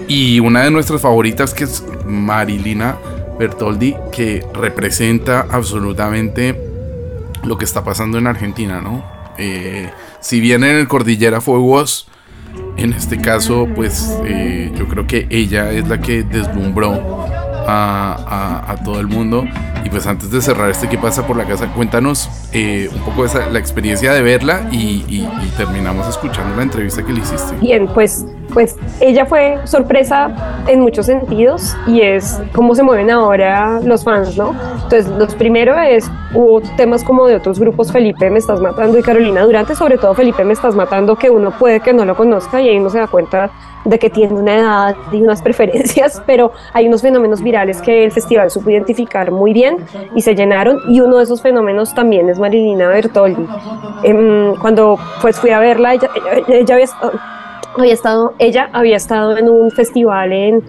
Y 0.09 0.41
una 0.41 0.63
de 0.63 0.71
nuestras 0.71 1.01
favoritas, 1.01 1.55
que 1.55 1.65
es 1.65 1.85
Marilina 2.07 2.97
Bertoldi, 3.39 3.97
que 4.11 4.45
representa 4.53 5.47
absolutamente 5.51 6.61
lo 7.45 7.57
que 7.57 7.65
está 7.65 7.83
pasando 7.83 8.19
en 8.19 8.27
Argentina, 8.27 8.81
¿no? 8.81 9.05
Eh, 9.39 9.91
si 10.21 10.41
bien 10.41 10.65
en 10.65 10.77
el 10.77 10.89
Cordillera 10.89 11.41
fue 11.41 11.59
en 12.77 12.93
este 12.93 13.19
caso, 13.21 13.69
pues 13.75 14.19
eh, 14.25 14.73
yo 14.77 14.89
creo 14.89 15.07
que 15.07 15.27
ella 15.31 15.71
es 15.73 15.89
la 15.89 16.01
que 16.01 16.23
deslumbró 16.23 17.27
a, 17.67 18.77
todo 18.85 19.01
el 19.01 19.07
mundo. 19.07 19.45
Y 19.85 19.91
pues 19.91 20.07
antes 20.07 20.31
de 20.31 20.41
cerrar 20.41 20.71
este 20.71 20.89
que 20.89 20.99
pasa 20.99 21.27
por 21.27 21.37
la 21.37 21.45
casa, 21.45 21.67
cuéntanos 21.69 22.29
eh, 22.53 22.89
un 22.95 23.01
poco 23.03 23.25
esa, 23.25 23.49
la 23.49 23.59
experiencia 23.59 24.13
de 24.13 24.23
verla 24.23 24.69
y, 24.71 25.05
y- 25.09 25.29
y 25.43 25.53
terminamos 25.57 26.07
escuchando 26.09 26.55
la 26.57 26.63
entrevista 26.63 27.03
que 27.05 27.13
le 27.13 27.21
hiciste. 27.21 27.55
Bien, 27.61 27.89
pues, 27.93 28.25
pues 28.53 28.77
ella 29.01 29.25
fue 29.27 29.59
sorpresa 29.65 30.31
en 30.67 30.81
muchos 30.81 31.07
sentidos 31.07 31.77
y 31.87 32.01
es 32.03 32.41
cómo 32.55 32.75
se 32.75 32.83
mueven 32.83 33.11
ahora 33.11 33.81
los 33.83 34.05
fans, 34.05 34.37
¿no? 34.37 34.55
Entonces, 34.75 35.09
los 35.09 35.35
primero 35.35 35.79
es, 35.79 36.11
hubo 36.35 36.61
temas 36.77 37.03
como 37.05 37.27
de 37.27 37.37
otros 37.37 37.59
grupos, 37.59 37.91
Felipe 37.93 38.29
Me 38.31 38.39
Estás 38.39 38.61
Matando 38.61 38.99
y 38.99 39.03
Carolina 39.03 39.43
Durante, 39.43 39.75
sobre 39.75 39.97
todo 39.99 40.15
Felipe 40.15 40.45
Me 40.45 40.53
Estás 40.53 40.75
Matando, 40.75 41.17
que 41.17 41.31
uno 41.31 41.51
puede 41.51 41.81
que 41.81 41.93
no 41.93 42.05
lo 42.05 42.15
conozca 42.17 42.61
y 42.61 42.69
ahí 42.69 42.79
uno 42.79 42.91
se 42.91 42.99
da 42.99 43.07
cuenta 43.07 43.51
de 43.85 43.99
que 43.99 44.11
tiene 44.11 44.35
una 44.35 44.55
edad 44.57 44.97
y 45.11 45.21
unas 45.23 45.43
preferencias, 45.43 46.23
pero 46.27 46.53
hay 46.73 46.87
unos 46.87 47.03
fenómenos 47.03 47.43
virales 47.43 47.81
que 47.83 48.05
el 48.05 48.13
festival 48.13 48.51
supo 48.51 48.71
identificar 48.71 49.31
muy 49.33 49.53
bien 49.53 49.79
y 50.15 50.21
se 50.23 50.35
llenaron 50.35 50.79
y 50.89 51.01
uno 51.01 51.17
de 51.19 51.25
esos 51.25 51.43
fenómenos 51.43 51.93
también 51.95 52.29
es 52.29 52.39
Marilina 52.39 52.89
Bertoldi. 52.89 53.47
Em, 54.05 54.55
cuando 54.57 54.99
pues 55.21 55.39
fui 55.41 55.51
a 55.51 55.59
verla, 55.59 55.95
ella, 55.95 56.11
ella- 56.15 56.45
ella 56.59 56.75
había, 56.75 56.87
había 57.77 57.95
estado, 57.95 58.35
ella 58.39 58.69
había 58.73 58.97
estado 58.97 59.37
en 59.37 59.49
un 59.49 59.71
festival 59.71 60.33
en 60.33 60.63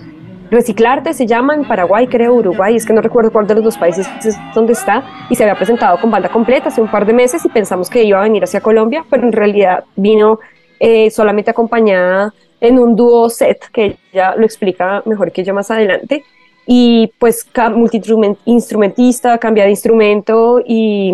Reciclarte, 0.52 1.14
se 1.14 1.26
llama, 1.26 1.56
en 1.56 1.66
Paraguay, 1.68 2.06
creo, 2.06 2.36
Uruguay, 2.36 2.76
es 2.76 2.86
que 2.86 2.94
no 2.94 3.02
recuerdo 3.02 3.32
cuál 3.32 3.48
de 3.48 3.56
los 3.56 3.64
dos 3.64 3.78
países 3.78 4.08
es 4.24 4.38
donde 4.54 4.74
está, 4.74 5.04
y 5.30 5.36
se 5.36 5.44
había 5.44 5.56
presentado 5.56 6.00
con 6.00 6.12
banda 6.12 6.30
completa 6.30 6.68
hace 6.68 6.80
un 6.80 6.92
par 6.92 7.08
de 7.08 7.14
meses 7.14 7.44
y 7.44 7.50
pensamos 7.50 7.90
que 7.90 8.04
iba 8.04 8.20
a 8.20 8.24
venir 8.24 8.44
hacia 8.44 8.62
Colombia, 8.62 9.04
pero 9.10 9.24
en 9.24 9.32
realidad 9.32 9.84
vino 9.96 10.40
eh, 10.80 11.10
solamente 11.10 11.50
acompañada 11.50 12.34
en 12.62 12.78
un 12.78 12.96
dúo 12.96 13.30
set, 13.30 13.66
que 13.74 13.98
ella 14.12 14.36
lo 14.36 14.46
explica 14.46 15.02
mejor 15.06 15.32
que 15.32 15.44
yo 15.44 15.56
más 15.56 15.72
adelante, 15.72 16.24
y 16.68 17.12
pues 17.18 17.48
multi-instrumentista, 17.76 19.38
cambia 19.40 19.64
de 19.64 19.72
instrumento 19.72 20.62
y 20.66 21.14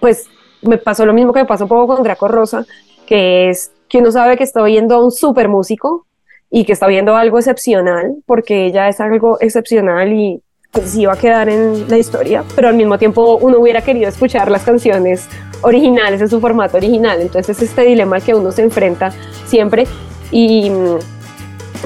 pues 0.00 0.28
me 0.62 0.78
pasó 0.78 1.06
lo 1.06 1.12
mismo 1.12 1.32
que 1.32 1.40
me 1.40 1.46
pasó 1.46 1.64
un 1.64 1.68
poco 1.68 1.94
con 1.94 2.02
Draco 2.02 2.26
Rosa, 2.26 2.66
que 3.06 3.50
es 3.50 3.70
que 3.88 3.98
uno 3.98 4.10
sabe 4.10 4.36
que 4.36 4.44
está 4.44 4.62
oyendo 4.62 4.94
a 4.94 5.04
un 5.04 5.10
super 5.10 5.48
músico 5.48 6.06
y 6.50 6.64
que 6.64 6.72
está 6.72 6.86
viendo 6.86 7.16
algo 7.16 7.38
excepcional, 7.38 8.16
porque 8.26 8.66
ella 8.66 8.88
es 8.88 9.00
algo 9.00 9.38
excepcional 9.40 10.12
y 10.12 10.40
pues 10.70 10.90
sí 10.90 11.02
iba 11.02 11.12
a 11.12 11.16
quedar 11.16 11.48
en 11.48 11.88
la 11.88 11.98
historia, 11.98 12.44
pero 12.56 12.68
al 12.68 12.74
mismo 12.74 12.98
tiempo 12.98 13.38
uno 13.40 13.58
hubiera 13.58 13.80
querido 13.80 14.08
escuchar 14.08 14.50
las 14.50 14.64
canciones 14.64 15.28
originales 15.62 16.20
en 16.20 16.28
su 16.28 16.40
formato 16.40 16.76
original. 16.76 17.20
Entonces 17.20 17.56
es 17.56 17.70
este 17.70 17.82
dilema 17.82 18.16
al 18.16 18.22
que 18.22 18.34
uno 18.34 18.50
se 18.50 18.62
enfrenta 18.62 19.12
siempre 19.46 19.86
y, 20.32 20.72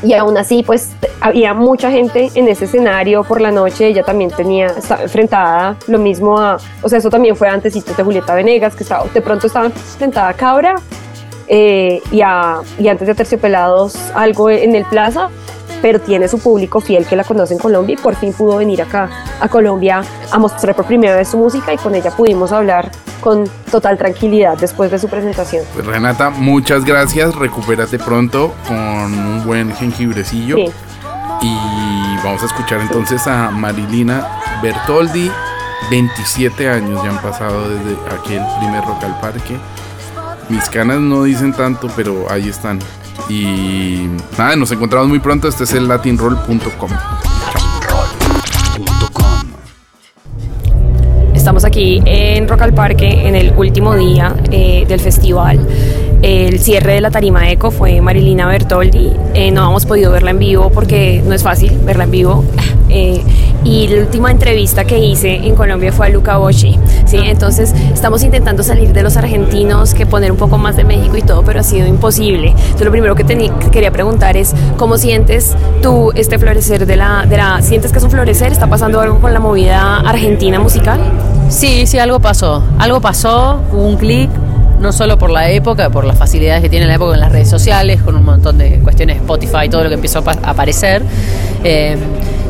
y 0.02 0.12
aún 0.14 0.38
así 0.38 0.62
pues 0.62 0.90
había 1.20 1.52
mucha 1.52 1.90
gente 1.90 2.30
en 2.34 2.48
ese 2.48 2.64
escenario 2.64 3.24
por 3.24 3.40
la 3.40 3.50
noche, 3.50 3.88
ella 3.88 4.02
también 4.02 4.30
tenía, 4.30 4.66
estaba 4.68 5.02
enfrentada 5.02 5.76
lo 5.86 5.98
mismo 5.98 6.38
a, 6.38 6.58
o 6.82 6.88
sea, 6.88 6.98
eso 6.98 7.10
también 7.10 7.36
fue 7.36 7.48
antes 7.48 7.74
de 7.74 8.04
Julieta 8.04 8.34
Venegas, 8.34 8.74
que 8.74 8.84
estaba, 8.84 9.04
de 9.12 9.20
pronto 9.20 9.46
estaba 9.46 9.66
enfrentada 9.66 10.28
a 10.28 10.34
Cabra 10.34 10.76
eh, 11.48 12.00
y, 12.10 12.20
a, 12.22 12.60
y 12.78 12.88
antes 12.88 13.06
de 13.06 13.14
Terciopelados 13.14 13.96
algo 14.14 14.50
en 14.50 14.74
el 14.74 14.84
Plaza, 14.84 15.30
pero 15.80 16.00
tiene 16.00 16.28
su 16.28 16.38
público 16.38 16.80
fiel 16.80 17.06
que 17.06 17.16
la 17.16 17.24
conoce 17.24 17.54
en 17.54 17.60
Colombia 17.60 17.94
y 17.94 18.02
por 18.02 18.16
fin 18.16 18.32
pudo 18.32 18.56
venir 18.56 18.82
acá 18.82 19.08
a 19.40 19.48
Colombia 19.48 20.02
a 20.30 20.38
mostrar 20.38 20.74
por 20.74 20.86
primera 20.86 21.16
vez 21.16 21.28
su 21.28 21.38
música 21.38 21.72
y 21.72 21.76
con 21.76 21.94
ella 21.94 22.10
pudimos 22.10 22.52
hablar 22.52 22.90
con 23.20 23.48
total 23.70 23.98
tranquilidad 23.98 24.56
después 24.58 24.90
de 24.90 24.98
su 24.98 25.08
presentación. 25.08 25.64
Pues 25.74 25.86
Renata, 25.86 26.30
muchas 26.30 26.84
gracias, 26.84 27.34
recupérate 27.34 27.98
pronto 27.98 28.52
con 28.66 28.76
un 28.76 29.44
buen 29.44 29.72
jengibrecillo. 29.72 30.56
Sí. 30.56 30.70
Y 31.40 32.16
vamos 32.24 32.42
a 32.42 32.46
escuchar 32.46 32.80
entonces 32.80 33.26
a 33.26 33.50
Marilina 33.50 34.26
Bertoldi. 34.62 35.30
27 35.90 36.68
años 36.68 37.02
ya 37.04 37.10
han 37.10 37.22
pasado 37.22 37.68
desde 37.68 37.92
aquel 38.06 38.42
primer 38.58 38.84
Rock 38.84 39.04
al 39.04 39.20
Parque. 39.20 39.56
Mis 40.48 40.68
canas 40.70 41.00
no 41.00 41.24
dicen 41.24 41.52
tanto, 41.52 41.88
pero 41.94 42.30
ahí 42.30 42.48
están. 42.48 42.78
Y 43.28 44.06
nada, 44.38 44.56
nos 44.56 44.72
encontramos 44.72 45.08
muy 45.08 45.18
pronto. 45.18 45.48
Este 45.48 45.64
es 45.64 45.72
el 45.74 45.88
latinroll.com. 45.88 46.90
Estamos 51.34 51.64
aquí 51.64 52.02
en 52.04 52.48
Rock 52.48 52.62
al 52.62 52.74
Parque 52.74 53.26
en 53.26 53.34
el 53.34 53.52
último 53.56 53.94
día 53.94 54.34
eh, 54.50 54.84
del 54.86 55.00
festival. 55.00 55.58
El 56.20 56.58
cierre 56.58 56.94
de 56.94 57.00
la 57.00 57.10
tarima 57.10 57.50
Eco 57.50 57.70
fue 57.70 58.00
Marilina 58.00 58.46
Bertoldi. 58.46 59.12
Eh, 59.34 59.50
no 59.50 59.68
hemos 59.68 59.86
podido 59.86 60.10
verla 60.10 60.32
en 60.32 60.38
vivo 60.38 60.70
porque 60.70 61.22
no 61.24 61.34
es 61.34 61.42
fácil 61.42 61.78
verla 61.84 62.04
en 62.04 62.10
vivo. 62.10 62.44
Eh, 62.88 63.22
y 63.64 63.86
la 63.88 64.00
última 64.00 64.30
entrevista 64.30 64.84
que 64.84 64.98
hice 64.98 65.36
en 65.36 65.54
Colombia 65.54 65.92
fue 65.92 66.06
a 66.06 66.08
Luca 66.08 66.38
Bocci. 66.38 66.78
¿Sí? 67.08 67.18
Entonces 67.22 67.74
estamos 67.92 68.22
intentando 68.22 68.62
salir 68.62 68.92
de 68.92 69.02
los 69.02 69.16
argentinos, 69.16 69.94
que 69.94 70.06
poner 70.06 70.30
un 70.30 70.38
poco 70.38 70.58
más 70.58 70.76
de 70.76 70.84
México 70.84 71.16
y 71.16 71.22
todo, 71.22 71.42
pero 71.42 71.60
ha 71.60 71.62
sido 71.62 71.86
imposible. 71.86 72.50
Entonces 72.50 72.84
lo 72.84 72.90
primero 72.90 73.14
que, 73.14 73.24
quería 73.70 73.90
preguntar 73.90 74.36
es, 74.36 74.54
¿cómo 74.76 74.98
sientes 74.98 75.54
tú 75.82 76.12
este 76.14 76.38
florecer 76.38 76.86
de 76.86 76.96
la, 76.96 77.26
de 77.26 77.36
la... 77.36 77.62
¿Sientes 77.62 77.92
que 77.92 77.98
es 77.98 78.04
un 78.04 78.10
florecer? 78.10 78.52
¿Está 78.52 78.66
pasando 78.68 79.00
algo 79.00 79.20
con 79.20 79.32
la 79.32 79.40
movida 79.40 79.98
argentina 80.00 80.58
musical? 80.58 81.00
Sí, 81.48 81.86
sí, 81.86 81.98
algo 81.98 82.20
pasó. 82.20 82.62
Algo 82.78 83.00
pasó, 83.00 83.60
hubo 83.72 83.82
un 83.82 83.96
clic, 83.96 84.30
no 84.80 84.92
solo 84.92 85.18
por 85.18 85.30
la 85.30 85.50
época, 85.50 85.90
por 85.90 86.04
las 86.04 86.16
facilidades 86.18 86.62
que 86.62 86.68
tiene 86.68 86.86
la 86.86 86.94
época 86.94 87.14
en 87.14 87.20
las 87.20 87.32
redes 87.32 87.48
sociales, 87.48 88.02
con 88.02 88.14
un 88.16 88.24
montón 88.24 88.58
de 88.58 88.78
cuestiones 88.80 89.16
Spotify, 89.16 89.68
todo 89.70 89.82
lo 89.82 89.88
que 89.88 89.96
empezó 89.96 90.18
a 90.24 90.50
aparecer, 90.50 91.02
eh, 91.64 91.96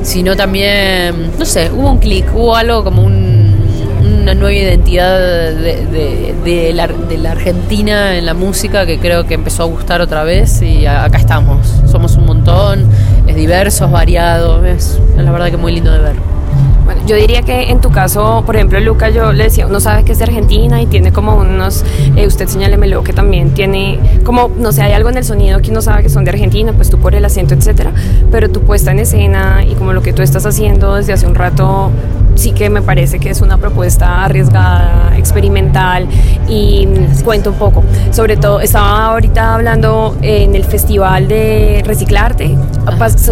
sino 0.02 0.36
también, 0.36 1.32
no 1.38 1.44
sé, 1.44 1.70
hubo 1.72 1.90
un 1.90 1.98
clic, 1.98 2.26
hubo 2.34 2.54
algo 2.54 2.84
como 2.84 3.02
un- 3.02 3.47
una 4.32 4.40
nueva 4.40 4.52
identidad 4.54 5.18
de, 5.18 5.86
de- 5.86 6.34
de 6.44 6.72
la, 6.74 6.86
de 6.86 7.16
la 7.18 7.32
Argentina 7.32 8.16
en 8.16 8.26
la 8.26 8.34
música 8.34 8.84
que 8.84 8.98
creo 8.98 9.26
que 9.26 9.34
empezó 9.34 9.62
a 9.62 9.66
gustar 9.66 10.00
otra 10.02 10.22
vez 10.22 10.60
y 10.62 10.84
acá 10.86 11.16
estamos. 11.18 11.66
Somos 11.90 12.16
un 12.16 12.26
montón, 12.26 12.84
es 13.26 13.34
diverso, 13.36 13.86
es 13.86 13.90
variado, 13.90 14.64
es 14.66 15.00
la 15.16 15.30
verdad 15.32 15.50
que 15.50 15.56
muy 15.56 15.72
lindo 15.72 15.90
de 15.92 15.98
ver. 16.00 16.16
Bueno, 16.84 17.02
yo 17.06 17.16
diría 17.16 17.42
que 17.42 17.70
en 17.70 17.80
tu 17.82 17.90
caso, 17.90 18.42
por 18.46 18.56
ejemplo, 18.56 18.80
Luca, 18.80 19.10
yo 19.10 19.32
le 19.32 19.44
decía, 19.44 19.66
uno 19.66 19.78
sabe 19.80 20.04
que 20.04 20.12
es 20.12 20.18
de 20.18 20.24
Argentina 20.24 20.80
y 20.80 20.86
tiene 20.86 21.12
como 21.12 21.36
unos, 21.36 21.84
eh, 22.16 22.26
usted 22.26 22.46
señálemelo, 22.48 23.02
que 23.02 23.12
también 23.12 23.50
tiene, 23.52 23.98
como, 24.24 24.50
no 24.58 24.72
sé, 24.72 24.82
hay 24.82 24.92
algo 24.92 25.10
en 25.10 25.18
el 25.18 25.24
sonido 25.24 25.60
que 25.60 25.70
uno 25.70 25.82
sabe 25.82 26.02
que 26.02 26.08
son 26.08 26.24
de 26.24 26.30
Argentina, 26.30 26.72
pues 26.72 26.88
tú 26.88 26.98
por 26.98 27.14
el 27.14 27.24
acento, 27.26 27.54
etcétera, 27.54 27.92
pero 28.30 28.48
tu 28.50 28.62
puesta 28.62 28.90
en 28.92 29.00
escena 29.00 29.62
y 29.68 29.74
como 29.74 29.92
lo 29.92 30.00
que 30.02 30.12
tú 30.14 30.22
estás 30.22 30.46
haciendo 30.46 30.94
desde 30.94 31.12
hace 31.12 31.26
un 31.26 31.34
rato, 31.34 31.90
sí 32.38 32.52
que 32.52 32.70
me 32.70 32.82
parece 32.82 33.18
que 33.18 33.30
es 33.30 33.40
una 33.40 33.58
propuesta 33.58 34.24
arriesgada, 34.24 35.12
experimental 35.16 36.06
y 36.48 36.86
cuento 37.24 37.50
un 37.50 37.56
poco. 37.56 37.82
Sobre 38.12 38.36
todo, 38.36 38.60
estaba 38.60 39.06
ahorita 39.06 39.54
hablando 39.54 40.16
en 40.22 40.54
el 40.54 40.64
festival 40.64 41.26
de 41.26 41.82
Reciclarte, 41.84 42.56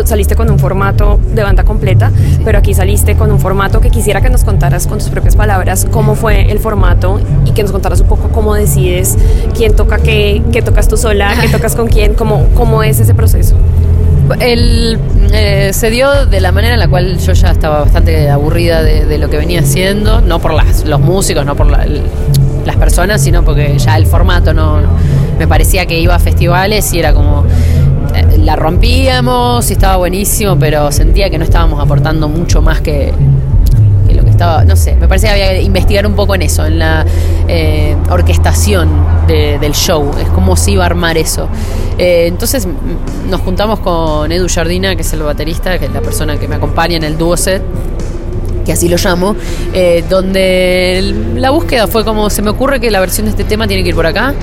saliste 0.04 0.34
con 0.34 0.50
un 0.50 0.58
formato 0.58 1.20
de 1.32 1.42
banda 1.44 1.62
completa, 1.62 2.10
pero 2.44 2.58
aquí 2.58 2.74
saliste 2.74 3.14
con 3.16 3.30
un 3.30 3.38
formato 3.38 3.80
que 3.80 3.90
quisiera 3.90 4.20
que 4.20 4.28
nos 4.28 4.42
contaras 4.42 4.86
con 4.86 4.98
tus 4.98 5.08
propias 5.08 5.36
palabras 5.36 5.86
cómo 5.90 6.16
fue 6.16 6.50
el 6.50 6.58
formato 6.58 7.20
y 7.44 7.52
que 7.52 7.62
nos 7.62 7.72
contaras 7.72 8.00
un 8.00 8.08
poco 8.08 8.28
cómo 8.30 8.54
decides 8.54 9.16
quién 9.56 9.76
toca 9.76 9.98
qué, 9.98 10.42
qué 10.52 10.62
tocas 10.62 10.88
tú 10.88 10.96
sola, 10.96 11.32
qué 11.40 11.48
tocas 11.48 11.76
con 11.76 11.86
quién, 11.86 12.14
cómo, 12.14 12.48
cómo 12.54 12.82
es 12.82 12.98
ese 12.98 13.14
proceso. 13.14 13.54
El, 14.40 14.98
eh, 15.32 15.70
se 15.72 15.90
dio 15.90 16.26
de 16.26 16.40
la 16.40 16.52
manera 16.52 16.74
en 16.74 16.80
la 16.80 16.88
cual 16.88 17.18
yo 17.18 17.32
ya 17.32 17.50
estaba 17.52 17.80
bastante 17.80 18.28
aburrida 18.30 18.82
de, 18.82 19.04
de 19.06 19.18
lo 19.18 19.30
que 19.30 19.36
venía 19.36 19.60
haciendo, 19.60 20.20
no 20.20 20.38
por 20.40 20.52
las, 20.52 20.84
los 20.84 21.00
músicos, 21.00 21.44
no 21.46 21.54
por 21.54 21.66
la- 21.70 21.86
las 22.64 22.76
personas, 22.76 23.20
sino 23.22 23.44
porque 23.44 23.78
ya 23.78 23.96
el 23.96 24.06
formato 24.06 24.52
no 24.52 24.80
me 25.38 25.46
parecía 25.46 25.86
que 25.86 26.00
iba 26.00 26.14
a 26.14 26.18
festivales 26.18 26.92
y 26.92 26.98
era 26.98 27.12
como 27.14 27.44
eh, 28.14 28.38
la 28.38 28.56
rompíamos 28.56 29.70
y 29.70 29.74
estaba 29.74 29.96
buenísimo, 29.96 30.58
pero 30.58 30.90
sentía 30.90 31.30
que 31.30 31.38
no 31.38 31.44
estábamos 31.44 31.80
aportando 31.80 32.28
mucho 32.28 32.62
más 32.62 32.80
que 32.80 33.12
no 34.36 34.76
sé, 34.76 34.94
me 34.96 35.08
parecía 35.08 35.34
que 35.34 35.42
había 35.42 35.58
que 35.58 35.62
investigar 35.62 36.06
un 36.06 36.14
poco 36.14 36.34
en 36.34 36.42
eso, 36.42 36.64
en 36.66 36.78
la 36.78 37.04
eh, 37.48 37.96
orquestación 38.10 38.88
de- 39.26 39.58
del 39.58 39.72
show, 39.72 40.10
es 40.20 40.28
cómo 40.28 40.56
se 40.56 40.72
iba 40.72 40.82
a 40.82 40.86
armar 40.86 41.16
eso. 41.16 41.48
Eh, 41.98 42.26
entonces 42.26 42.66
nos 43.30 43.40
juntamos 43.40 43.80
con 43.80 44.30
Edu 44.30 44.46
Jardina, 44.52 44.94
que 44.96 45.02
es 45.02 45.12
el 45.12 45.22
baterista, 45.22 45.78
que 45.78 45.86
es 45.86 45.92
la 45.92 46.00
persona 46.00 46.36
que 46.38 46.48
me 46.48 46.56
acompaña 46.56 46.96
en 46.96 47.04
el 47.04 47.16
dúo 47.16 47.36
set, 47.36 47.62
que 48.64 48.72
así 48.72 48.88
lo 48.88 48.96
llamo, 48.96 49.36
eh, 49.72 50.02
donde 50.10 51.14
la 51.36 51.50
búsqueda 51.50 51.86
fue 51.86 52.04
como 52.04 52.28
se 52.30 52.42
me 52.42 52.50
ocurre 52.50 52.80
que 52.80 52.90
la 52.90 52.98
versión 52.98 53.26
de 53.26 53.30
este 53.30 53.44
tema 53.44 53.68
tiene 53.68 53.84
que 53.84 53.90
ir 53.90 53.94
por 53.94 54.06
acá, 54.06 54.34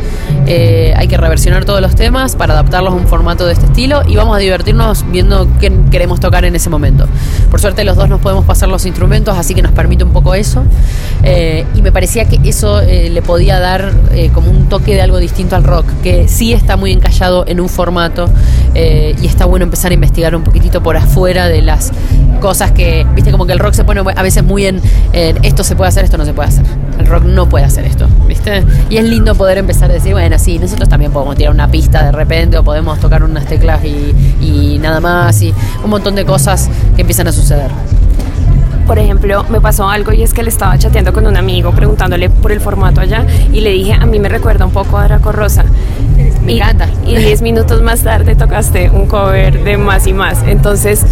eh, 0.47 0.93
hay 0.95 1.07
que 1.07 1.17
reversionar 1.17 1.65
todos 1.65 1.81
los 1.81 1.95
temas 1.95 2.35
para 2.35 2.53
adaptarlos 2.53 2.93
a 2.93 2.95
un 2.95 3.07
formato 3.07 3.45
de 3.45 3.53
este 3.53 3.65
estilo 3.65 4.01
y 4.07 4.15
vamos 4.15 4.35
a 4.35 4.39
divertirnos 4.39 5.05
viendo 5.11 5.47
qué 5.59 5.71
queremos 5.91 6.19
tocar 6.19 6.45
en 6.45 6.55
ese 6.55 6.69
momento. 6.69 7.07
Por 7.49 7.59
suerte 7.59 7.83
los 7.83 7.95
dos 7.95 8.09
nos 8.09 8.19
podemos 8.21 8.45
pasar 8.45 8.69
los 8.69 8.85
instrumentos, 8.85 9.37
así 9.37 9.53
que 9.53 9.61
nos 9.61 9.71
permite 9.71 10.03
un 10.03 10.11
poco 10.11 10.33
eso 10.35 10.63
eh, 11.23 11.65
y 11.75 11.81
me 11.81 11.91
parecía 11.91 12.25
que 12.25 12.39
eso 12.43 12.81
eh, 12.81 13.09
le 13.09 13.21
podía 13.21 13.59
dar 13.59 13.91
eh, 14.11 14.29
como 14.33 14.51
un 14.51 14.69
toque 14.69 14.93
de 14.93 15.01
algo 15.01 15.17
distinto 15.17 15.55
al 15.55 15.63
rock, 15.63 15.85
que 16.01 16.27
sí 16.27 16.53
está 16.53 16.77
muy 16.77 16.91
encallado 16.91 17.45
en 17.47 17.59
un 17.59 17.69
formato 17.69 18.29
eh, 18.75 19.15
y 19.21 19.27
está 19.27 19.45
bueno 19.45 19.63
empezar 19.63 19.91
a 19.91 19.93
investigar 19.93 20.35
un 20.35 20.43
poquitito 20.43 20.81
por 20.81 20.97
afuera 20.97 21.47
de 21.47 21.61
las 21.61 21.91
cosas 22.41 22.71
que, 22.71 23.05
viste, 23.15 23.31
como 23.31 23.45
que 23.45 23.53
el 23.53 23.59
rock 23.59 23.73
se 23.73 23.83
pone 23.83 24.01
a 24.15 24.23
veces 24.23 24.43
muy 24.43 24.65
en, 24.65 24.81
en 25.13 25.43
esto 25.43 25.63
se 25.63 25.75
puede 25.75 25.89
hacer, 25.89 26.03
esto 26.03 26.17
no 26.17 26.25
se 26.25 26.33
puede 26.33 26.49
hacer. 26.49 26.65
El 26.99 27.07
rock 27.07 27.23
no 27.23 27.47
puede 27.47 27.65
hacer 27.65 27.85
esto, 27.85 28.07
¿viste? 28.27 28.63
Y 28.89 28.97
es 28.97 29.05
lindo 29.05 29.35
poder 29.35 29.57
empezar 29.57 29.89
a 29.89 29.93
decir, 29.93 30.13
bueno, 30.13 30.32
sí, 30.37 30.59
nosotros 30.59 30.89
también 30.89 31.11
podemos 31.11 31.35
tirar 31.35 31.53
una 31.53 31.69
pista 31.69 32.03
de 32.03 32.11
repente 32.11 32.57
o 32.57 32.63
podemos 32.63 32.99
tocar 32.99 33.23
unas 33.23 33.45
teclas 33.45 33.83
y, 33.83 34.13
y 34.41 34.79
nada 34.79 34.99
más 34.99 35.41
y 35.41 35.53
un 35.83 35.89
montón 35.89 36.15
de 36.15 36.25
cosas 36.25 36.69
que 36.95 37.01
empiezan 37.01 37.27
a 37.27 37.31
suceder. 37.31 37.71
Por 38.85 38.99
ejemplo, 38.99 39.45
me 39.49 39.61
pasó 39.61 39.87
algo 39.87 40.11
y 40.11 40.23
es 40.23 40.33
que 40.33 40.43
le 40.43 40.49
estaba 40.49 40.77
chateando 40.77 41.13
con 41.13 41.25
un 41.25 41.37
amigo 41.37 41.71
preguntándole 41.71 42.29
por 42.29 42.51
el 42.51 42.59
formato 42.59 42.99
allá 42.99 43.25
y 43.51 43.61
le 43.61 43.69
dije, 43.71 43.93
a 43.93 44.05
mí 44.05 44.19
me 44.19 44.27
recuerda 44.27 44.65
un 44.65 44.71
poco 44.71 44.97
a 44.97 45.05
Draco 45.05 45.31
Rosa. 45.31 45.63
Me 46.43 46.53
y, 46.53 46.57
encanta. 46.57 46.89
Y 47.05 47.15
10 47.15 47.41
minutos 47.43 47.81
más 47.81 48.01
tarde 48.01 48.35
tocaste 48.35 48.89
un 48.89 49.07
cover 49.07 49.63
de 49.63 49.77
Más 49.77 50.05
y 50.05 50.13
Más. 50.13 50.43
Entonces, 50.45 51.05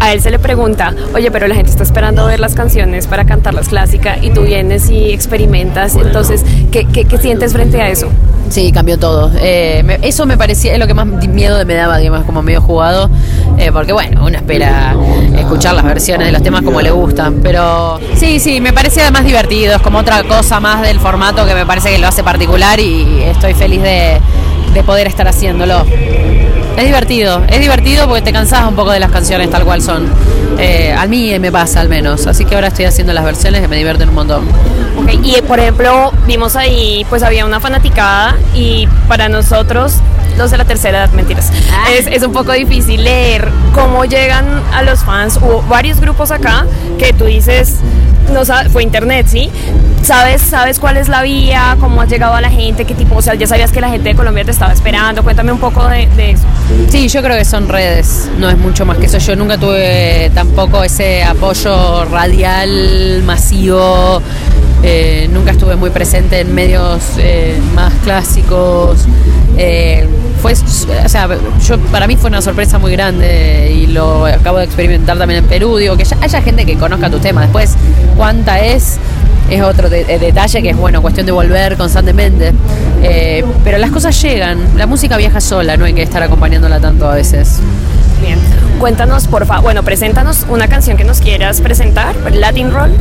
a 0.00 0.14
él 0.14 0.22
se 0.22 0.30
le 0.30 0.38
pregunta, 0.38 0.94
oye, 1.14 1.30
pero 1.30 1.46
la 1.46 1.54
gente 1.54 1.70
está 1.70 1.82
esperando 1.82 2.24
ver 2.24 2.40
las 2.40 2.54
canciones 2.54 3.06
para 3.06 3.26
cantarlas 3.26 3.68
clásicas 3.68 4.18
y 4.22 4.30
tú 4.30 4.42
vienes 4.42 4.88
y 4.88 5.12
experimentas. 5.12 5.96
Entonces, 5.96 6.42
¿qué, 6.72 6.86
qué, 6.86 7.04
qué 7.04 7.18
sientes 7.18 7.52
frente 7.52 7.82
a 7.82 7.90
eso? 7.90 8.08
Sí, 8.50 8.72
cambió 8.72 8.98
todo. 8.98 9.30
Eh, 9.40 9.82
me- 9.84 9.98
eso 10.02 10.26
me 10.26 10.36
parecía, 10.36 10.72
es 10.72 10.78
lo 10.78 10.86
que 10.86 10.92
más 10.94 11.06
miedo 11.06 11.64
me 11.64 11.74
daba, 11.74 11.98
digamos, 11.98 12.24
como 12.24 12.42
medio 12.42 12.60
jugado, 12.60 13.08
eh, 13.58 13.70
porque 13.72 13.92
bueno, 13.92 14.24
uno 14.26 14.36
espera 14.36 14.94
escuchar 15.38 15.74
las 15.74 15.84
versiones 15.84 16.26
de 16.26 16.32
los 16.32 16.42
temas 16.42 16.62
como 16.62 16.80
le 16.82 16.90
gustan, 16.90 17.40
pero 17.42 17.98
sí, 18.16 18.40
sí, 18.40 18.60
me 18.60 18.72
parecía 18.72 19.08
más 19.12 19.24
divertido, 19.24 19.76
es 19.76 19.82
como 19.82 19.98
otra 20.00 20.24
cosa 20.24 20.58
más 20.60 20.82
del 20.82 20.98
formato 21.00 21.46
que 21.46 21.54
me 21.54 21.64
parece 21.64 21.90
que 21.90 21.98
lo 21.98 22.08
hace 22.08 22.22
particular 22.24 22.78
y 22.80 23.22
estoy 23.22 23.54
feliz 23.54 23.82
de, 23.82 24.20
de 24.74 24.82
poder 24.82 25.06
estar 25.06 25.26
haciéndolo. 25.28 25.84
Es 26.76 26.84
divertido, 26.86 27.42
es 27.48 27.60
divertido 27.60 28.06
porque 28.06 28.22
te 28.22 28.32
cansas 28.32 28.66
un 28.66 28.74
poco 28.74 28.90
de 28.90 29.00
las 29.00 29.10
canciones 29.10 29.50
tal 29.50 29.64
cual 29.64 29.82
son. 29.82 30.06
Eh, 30.58 30.94
a 30.96 31.06
mí 31.06 31.38
me 31.38 31.52
pasa 31.52 31.80
al 31.80 31.88
menos, 31.88 32.26
así 32.26 32.44
que 32.44 32.54
ahora 32.54 32.68
estoy 32.68 32.86
haciendo 32.86 33.12
las 33.12 33.24
versiones 33.24 33.60
que 33.60 33.68
me 33.68 33.76
divierten 33.76 34.08
un 34.08 34.14
montón. 34.14 34.48
Ok, 34.96 35.10
y 35.22 35.40
por 35.42 35.58
ejemplo, 35.58 36.12
vimos 36.26 36.56
ahí, 36.56 37.06
pues 37.08 37.22
había 37.22 37.44
una 37.44 37.60
fanaticada 37.60 38.36
y 38.54 38.88
para 39.08 39.28
nosotros 39.28 39.94
los 40.38 40.50
de 40.50 40.58
la 40.58 40.64
tercera 40.64 40.98
edad, 40.98 41.12
mentiras. 41.12 41.52
Es, 41.92 42.06
es 42.06 42.22
un 42.22 42.32
poco 42.32 42.52
difícil 42.52 43.04
leer 43.04 43.48
cómo 43.74 44.04
llegan 44.04 44.46
a 44.72 44.82
los 44.82 45.00
fans. 45.00 45.36
Hubo 45.36 45.62
varios 45.62 46.00
grupos 46.00 46.30
acá 46.30 46.66
que 46.98 47.12
tú 47.12 47.26
dices, 47.26 47.76
no 48.32 48.44
fue 48.70 48.82
internet, 48.82 49.26
¿sí? 49.28 49.50
¿Sabes, 50.02 50.40
¿Sabes 50.40 50.78
cuál 50.80 50.96
es 50.96 51.08
la 51.08 51.22
vía? 51.22 51.76
¿Cómo 51.78 52.00
has 52.00 52.08
llegado 52.08 52.34
a 52.34 52.40
la 52.40 52.50
gente? 52.50 52.84
¿Qué 52.84 52.94
tipo? 52.94 53.16
O 53.16 53.22
sea, 53.22 53.34
ya 53.34 53.46
sabías 53.46 53.70
que 53.70 53.80
la 53.80 53.90
gente 53.90 54.08
de 54.08 54.14
Colombia 54.14 54.44
te 54.44 54.50
estaba 54.50 54.72
esperando. 54.72 55.22
Cuéntame 55.22 55.52
un 55.52 55.58
poco 55.58 55.86
de, 55.88 56.06
de 56.16 56.30
eso. 56.32 56.44
Sí, 56.88 57.08
yo 57.08 57.22
creo 57.22 57.36
que 57.36 57.44
son 57.44 57.68
redes, 57.68 58.30
no 58.38 58.48
es 58.48 58.56
mucho 58.56 58.86
más 58.86 58.96
que 58.96 59.06
eso. 59.06 59.18
Yo 59.18 59.36
nunca 59.36 59.58
tuve 59.58 60.30
tampoco 60.34 60.82
ese 60.82 61.22
apoyo 61.22 62.04
radial, 62.06 63.22
masivo. 63.24 64.22
eh, 64.82 65.28
nunca 65.30 65.50
estuve 65.50 65.76
muy 65.76 65.90
presente 65.90 66.40
en 66.40 66.54
medios 66.54 67.02
eh, 67.18 67.58
más 67.74 67.92
clásicos. 68.02 69.00
Eh, 69.58 70.08
fue, 70.40 70.52
o 70.52 71.08
sea, 71.08 71.28
yo, 71.66 71.78
para 71.92 72.06
mí 72.06 72.16
fue 72.16 72.28
una 72.30 72.42
sorpresa 72.42 72.78
muy 72.78 72.92
grande 72.92 73.72
y 73.74 73.86
lo 73.86 74.26
acabo 74.26 74.58
de 74.58 74.64
experimentar 74.64 75.18
también 75.18 75.44
en 75.44 75.48
Perú. 75.48 75.76
Digo, 75.76 75.96
que 75.96 76.04
ya 76.04 76.16
haya 76.20 76.42
gente 76.42 76.64
que 76.66 76.76
conozca 76.76 77.10
tu 77.10 77.18
tema. 77.18 77.42
Después, 77.42 77.74
cuánta 78.16 78.58
es, 78.60 78.98
es 79.50 79.62
otro 79.62 79.88
de- 79.90 80.04
detalle 80.04 80.62
que 80.62 80.70
es 80.70 80.76
bueno, 80.76 81.02
cuestión 81.02 81.26
de 81.26 81.32
volver 81.32 81.76
constantemente. 81.76 82.52
Eh, 83.02 83.44
pero 83.64 83.78
las 83.78 83.90
cosas 83.90 84.20
llegan, 84.22 84.58
la 84.76 84.86
música 84.86 85.16
viaja 85.16 85.40
sola, 85.40 85.76
no 85.76 85.84
hay 85.84 85.92
que 85.94 86.02
estar 86.02 86.22
acompañándola 86.22 86.80
tanto 86.80 87.08
a 87.08 87.14
veces. 87.14 87.60
Bien. 88.20 88.38
Cuéntanos, 88.78 89.26
por 89.28 89.46
favor, 89.46 89.62
bueno, 89.62 89.82
preséntanos 89.82 90.46
una 90.48 90.68
canción 90.68 90.96
que 90.96 91.04
nos 91.04 91.20
quieras 91.20 91.60
presentar, 91.60 92.14
Latin 92.32 92.70
Roll, 92.72 92.94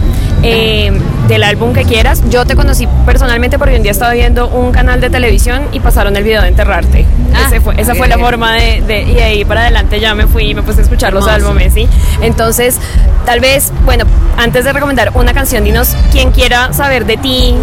eh, 0.43 0.91
del 1.27 1.43
álbum 1.43 1.73
que 1.73 1.83
quieras. 1.83 2.21
Yo 2.29 2.45
te 2.45 2.55
conocí 2.55 2.87
personalmente 3.05 3.57
porque 3.57 3.75
un 3.75 3.83
día 3.83 3.91
estaba 3.91 4.13
viendo 4.13 4.47
un 4.49 4.71
canal 4.71 4.99
de 5.01 5.09
televisión 5.09 5.61
y 5.71 5.79
pasaron 5.79 6.15
el 6.17 6.23
video 6.23 6.41
de 6.41 6.49
Enterrarte. 6.49 7.05
Ah, 7.33 7.43
Ese 7.47 7.61
fue- 7.61 7.75
esa 7.79 7.95
fue 7.95 8.07
la 8.07 8.17
forma 8.17 8.53
de, 8.55 8.81
de- 8.81 9.01
Y 9.03 9.13
de 9.13 9.23
ahí 9.23 9.45
para 9.45 9.61
adelante 9.61 9.99
ya 9.99 10.13
me 10.15 10.27
fui 10.27 10.49
y 10.51 10.55
me 10.55 10.63
puse 10.63 10.79
a 10.79 10.83
escuchar 10.83 11.13
los 11.13 11.27
álbumes, 11.27 11.73
¿sí? 11.73 11.87
Entonces, 12.21 12.77
tal 13.25 13.39
vez, 13.39 13.71
bueno, 13.85 14.05
antes 14.37 14.65
de 14.65 14.73
recomendar 14.73 15.11
una 15.15 15.33
canción, 15.33 15.63
dinos 15.63 15.95
quien 16.11 16.31
quiera 16.31 16.73
saber 16.73 17.05
de 17.05 17.17
ti. 17.17 17.55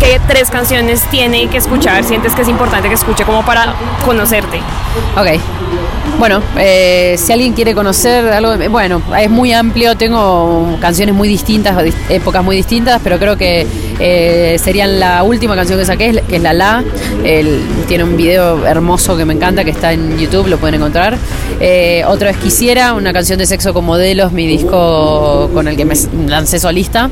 ¿Qué 0.00 0.20
tres 0.28 0.50
canciones 0.50 1.00
tiene 1.10 1.48
que 1.48 1.56
escuchar? 1.56 2.04
¿Sientes 2.04 2.34
que 2.34 2.42
es 2.42 2.48
importante 2.48 2.88
que 2.88 2.94
escuche 2.94 3.24
como 3.24 3.42
para 3.46 3.72
conocerte? 4.04 4.58
Ok. 5.16 5.40
Bueno, 6.18 6.40
eh, 6.58 7.16
si 7.18 7.30
alguien 7.32 7.52
quiere 7.52 7.74
conocer 7.74 8.26
algo, 8.32 8.56
de- 8.56 8.68
bueno, 8.68 9.02
es 9.20 9.28
muy 9.28 9.52
amplio, 9.52 9.96
tengo 9.96 10.76
canciones 10.80 11.14
muy 11.14 11.28
distintas, 11.28 11.76
dis- 11.76 11.92
épocas 12.08 12.42
muy 12.42 12.56
distintas, 12.56 13.00
pero 13.04 13.18
creo 13.18 13.36
que 13.36 13.66
eh, 13.98 14.56
serían 14.62 14.98
la 14.98 15.22
última 15.24 15.54
canción 15.54 15.78
que 15.78 15.84
saqué, 15.84 16.22
que 16.26 16.36
es 16.36 16.42
La 16.42 16.54
La, 16.54 16.82
El- 17.22 17.60
tiene 17.86 18.04
un 18.04 18.16
video 18.16 18.64
hermoso 18.66 19.14
que 19.16 19.26
me 19.26 19.34
encanta, 19.34 19.62
que 19.62 19.70
está 19.72 19.92
en 19.92 20.16
YouTube, 20.18 20.46
lo 20.48 20.56
pueden 20.56 20.76
encontrar. 20.76 21.18
Eh, 21.60 22.02
otro 22.08 22.30
es 22.30 22.36
Quisiera, 22.38 22.94
una 22.94 23.12
canción 23.12 23.38
de 23.38 23.44
sexo 23.44 23.74
con 23.74 23.84
modelos, 23.84 24.32
mi 24.32 24.46
disco 24.46 25.50
con 25.52 25.68
el 25.68 25.76
que 25.76 25.84
me 25.84 25.94
lancé 26.28 26.58
solista. 26.58 27.10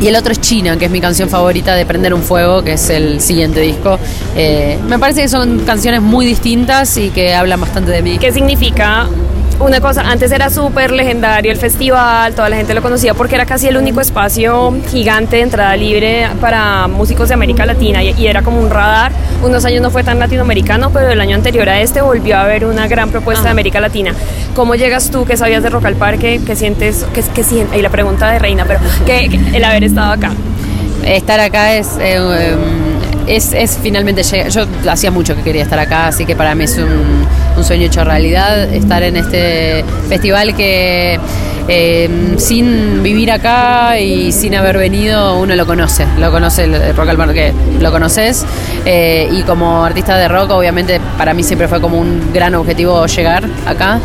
Y 0.00 0.08
el 0.08 0.16
otro 0.16 0.32
es 0.32 0.40
China, 0.40 0.78
que 0.78 0.86
es 0.86 0.90
mi 0.90 1.00
canción 1.00 1.28
favorita 1.28 1.74
de 1.74 1.84
Prender 1.84 2.14
un 2.14 2.22
Fuego, 2.22 2.62
que 2.64 2.72
es 2.72 2.88
el 2.88 3.20
siguiente 3.20 3.60
disco. 3.60 3.98
Eh, 4.34 4.78
me 4.88 4.98
parece 4.98 5.20
que 5.20 5.28
son 5.28 5.60
canciones 5.60 6.00
muy 6.00 6.24
distintas 6.24 6.96
y 6.96 7.10
que 7.10 7.34
hablan 7.34 7.60
bastante 7.60 7.90
de 7.90 8.00
mí. 8.00 8.18
¿Qué 8.18 8.32
significa? 8.32 9.06
Una 9.60 9.78
cosa, 9.78 10.00
antes 10.10 10.32
era 10.32 10.48
súper 10.48 10.90
legendario 10.90 11.52
el 11.52 11.58
festival, 11.58 12.34
toda 12.34 12.48
la 12.48 12.56
gente 12.56 12.72
lo 12.72 12.80
conocía 12.80 13.12
porque 13.12 13.34
era 13.34 13.44
casi 13.44 13.68
el 13.68 13.76
único 13.76 14.00
espacio 14.00 14.74
gigante 14.90 15.36
de 15.36 15.42
entrada 15.42 15.76
libre 15.76 16.28
para 16.40 16.88
músicos 16.88 17.28
de 17.28 17.34
América 17.34 17.66
Latina 17.66 18.02
y, 18.02 18.14
y 18.18 18.26
era 18.26 18.40
como 18.40 18.58
un 18.58 18.70
radar. 18.70 19.12
Unos 19.42 19.64
años 19.66 19.82
no 19.82 19.90
fue 19.90 20.02
tan 20.02 20.18
latinoamericano, 20.18 20.90
pero 20.90 21.10
el 21.10 21.20
año 21.20 21.36
anterior 21.36 21.68
a 21.68 21.78
este 21.80 22.00
volvió 22.00 22.38
a 22.38 22.42
haber 22.42 22.64
una 22.64 22.88
gran 22.88 23.10
propuesta 23.10 23.44
de 23.44 23.50
América 23.50 23.80
Latina. 23.80 24.14
¿Cómo 24.56 24.76
llegas 24.76 25.10
tú? 25.10 25.26
¿Qué 25.26 25.36
sabías 25.36 25.62
de 25.62 25.68
Rock 25.68 25.84
al 25.84 25.94
Parque? 25.96 26.40
¿Qué 26.44 26.56
sientes? 26.56 27.04
¿Qué, 27.12 27.22
qué 27.34 27.44
sientes? 27.44 27.78
Y 27.78 27.82
la 27.82 27.90
pregunta 27.90 28.30
de 28.30 28.38
Reina, 28.38 28.64
pero 28.66 28.80
¿qué, 29.04 29.28
qué- 29.28 29.56
el 29.58 29.62
haber 29.64 29.84
estado 29.84 30.12
acá? 30.12 30.30
Estar 31.04 31.38
acá 31.38 31.74
es, 31.74 31.96
eh, 31.98 32.16
eh, 32.18 32.56
es, 33.26 33.52
es 33.52 33.78
finalmente 33.82 34.22
llegar. 34.22 34.48
Yo 34.48 34.64
hacía 34.90 35.10
mucho 35.10 35.36
que 35.36 35.42
quería 35.42 35.62
estar 35.62 35.78
acá, 35.78 36.06
así 36.08 36.24
que 36.24 36.34
para 36.34 36.54
mí 36.54 36.64
es 36.64 36.76
un, 36.78 37.26
un 37.60 37.66
sueño 37.66 37.86
hecho 37.86 38.04
realidad 38.04 38.72
estar 38.72 39.02
en 39.02 39.16
este 39.16 39.84
festival 40.08 40.56
que 40.56 41.20
eh, 41.68 42.34
sin 42.38 43.02
vivir 43.02 43.30
acá 43.30 43.98
y 44.00 44.32
sin 44.32 44.54
haber 44.54 44.78
venido 44.78 45.38
uno 45.38 45.54
lo 45.54 45.66
conoce, 45.66 46.06
lo 46.18 46.30
conoce 46.30 46.64
el, 46.64 46.96
Rock 46.96 47.10
al 47.10 47.16
Parque, 47.18 47.52
lo 47.78 47.92
conoces 47.92 48.46
eh, 48.86 49.28
y 49.30 49.42
como 49.42 49.84
artista 49.84 50.16
de 50.16 50.26
rock 50.26 50.52
obviamente 50.52 51.00
para 51.18 51.34
mí 51.34 51.42
siempre 51.42 51.68
fue 51.68 51.82
como 51.82 51.98
un 51.98 52.32
gran 52.32 52.54
objetivo 52.54 53.06
llegar 53.06 53.44
acá. 53.66 54.00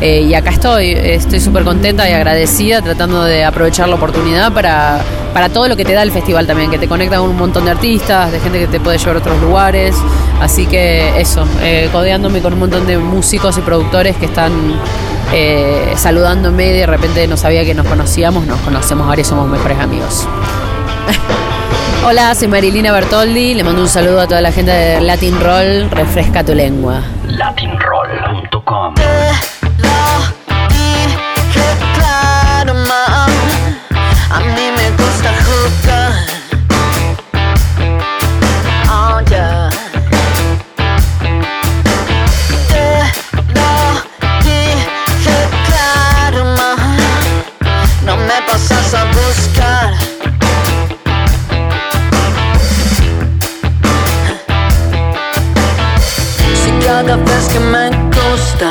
Eh, 0.00 0.20
y 0.20 0.34
acá 0.34 0.50
estoy, 0.50 0.92
estoy 0.92 1.40
súper 1.40 1.64
contenta 1.64 2.08
y 2.08 2.12
agradecida 2.12 2.82
tratando 2.82 3.24
de 3.24 3.44
aprovechar 3.44 3.88
la 3.88 3.96
oportunidad 3.96 4.52
para, 4.52 5.00
para 5.34 5.48
todo 5.48 5.66
lo 5.66 5.76
que 5.76 5.84
te 5.84 5.92
da 5.92 6.02
el 6.02 6.12
festival 6.12 6.46
también, 6.46 6.70
que 6.70 6.78
te 6.78 6.86
conecta 6.86 7.18
con 7.18 7.30
un 7.30 7.36
montón 7.36 7.64
de 7.64 7.72
artistas, 7.72 8.30
de 8.30 8.38
gente 8.38 8.60
que 8.60 8.68
te 8.68 8.78
puede 8.78 8.98
llevar 8.98 9.16
a 9.16 9.18
otros 9.18 9.40
lugares. 9.40 9.96
Así 10.40 10.66
que 10.66 11.20
eso, 11.20 11.44
eh, 11.62 11.88
codeándome 11.90 12.40
con 12.40 12.52
un 12.52 12.60
montón 12.60 12.86
de 12.86 12.96
músicos 12.98 13.58
y 13.58 13.60
productores 13.60 14.16
que 14.16 14.26
están 14.26 14.52
eh, 15.32 15.92
saludándome 15.96 16.68
y 16.68 16.78
de 16.78 16.86
repente 16.86 17.26
no 17.26 17.36
sabía 17.36 17.64
que 17.64 17.74
nos 17.74 17.86
conocíamos, 17.86 18.46
nos 18.46 18.60
conocemos 18.60 19.08
ahora 19.08 19.20
y 19.20 19.24
somos 19.24 19.48
mejores 19.48 19.78
amigos. 19.80 20.28
Hola, 22.06 22.34
soy 22.36 22.46
Marilina 22.46 22.92
Bertoldi, 22.92 23.54
le 23.54 23.64
mando 23.64 23.82
un 23.82 23.88
saludo 23.88 24.20
a 24.20 24.28
toda 24.28 24.40
la 24.40 24.52
gente 24.52 24.70
de 24.70 25.00
Latin 25.00 25.40
Roll, 25.40 25.90
refresca 25.90 26.44
tu 26.44 26.54
lengua. 26.54 27.02
Latinroll.com 27.26 28.94
a 34.38 34.40
mí 34.40 34.70
me 34.78 34.90
gusta 34.92 35.30
jugar. 35.46 36.12
Oh, 38.90 39.20
yeah. 39.30 39.70
Te 42.68 42.86
lo 43.56 43.70
dije 44.44 45.36
claro, 45.66 46.44
ma, 46.56 46.70
no 48.04 48.16
me 48.16 48.38
pasas 48.46 48.94
a 48.94 49.04
buscar. 49.16 49.94
Si 56.62 56.70
cada 56.86 57.16
vez 57.16 57.48
que 57.52 57.60
me 57.60 57.90
gusta 58.16 58.70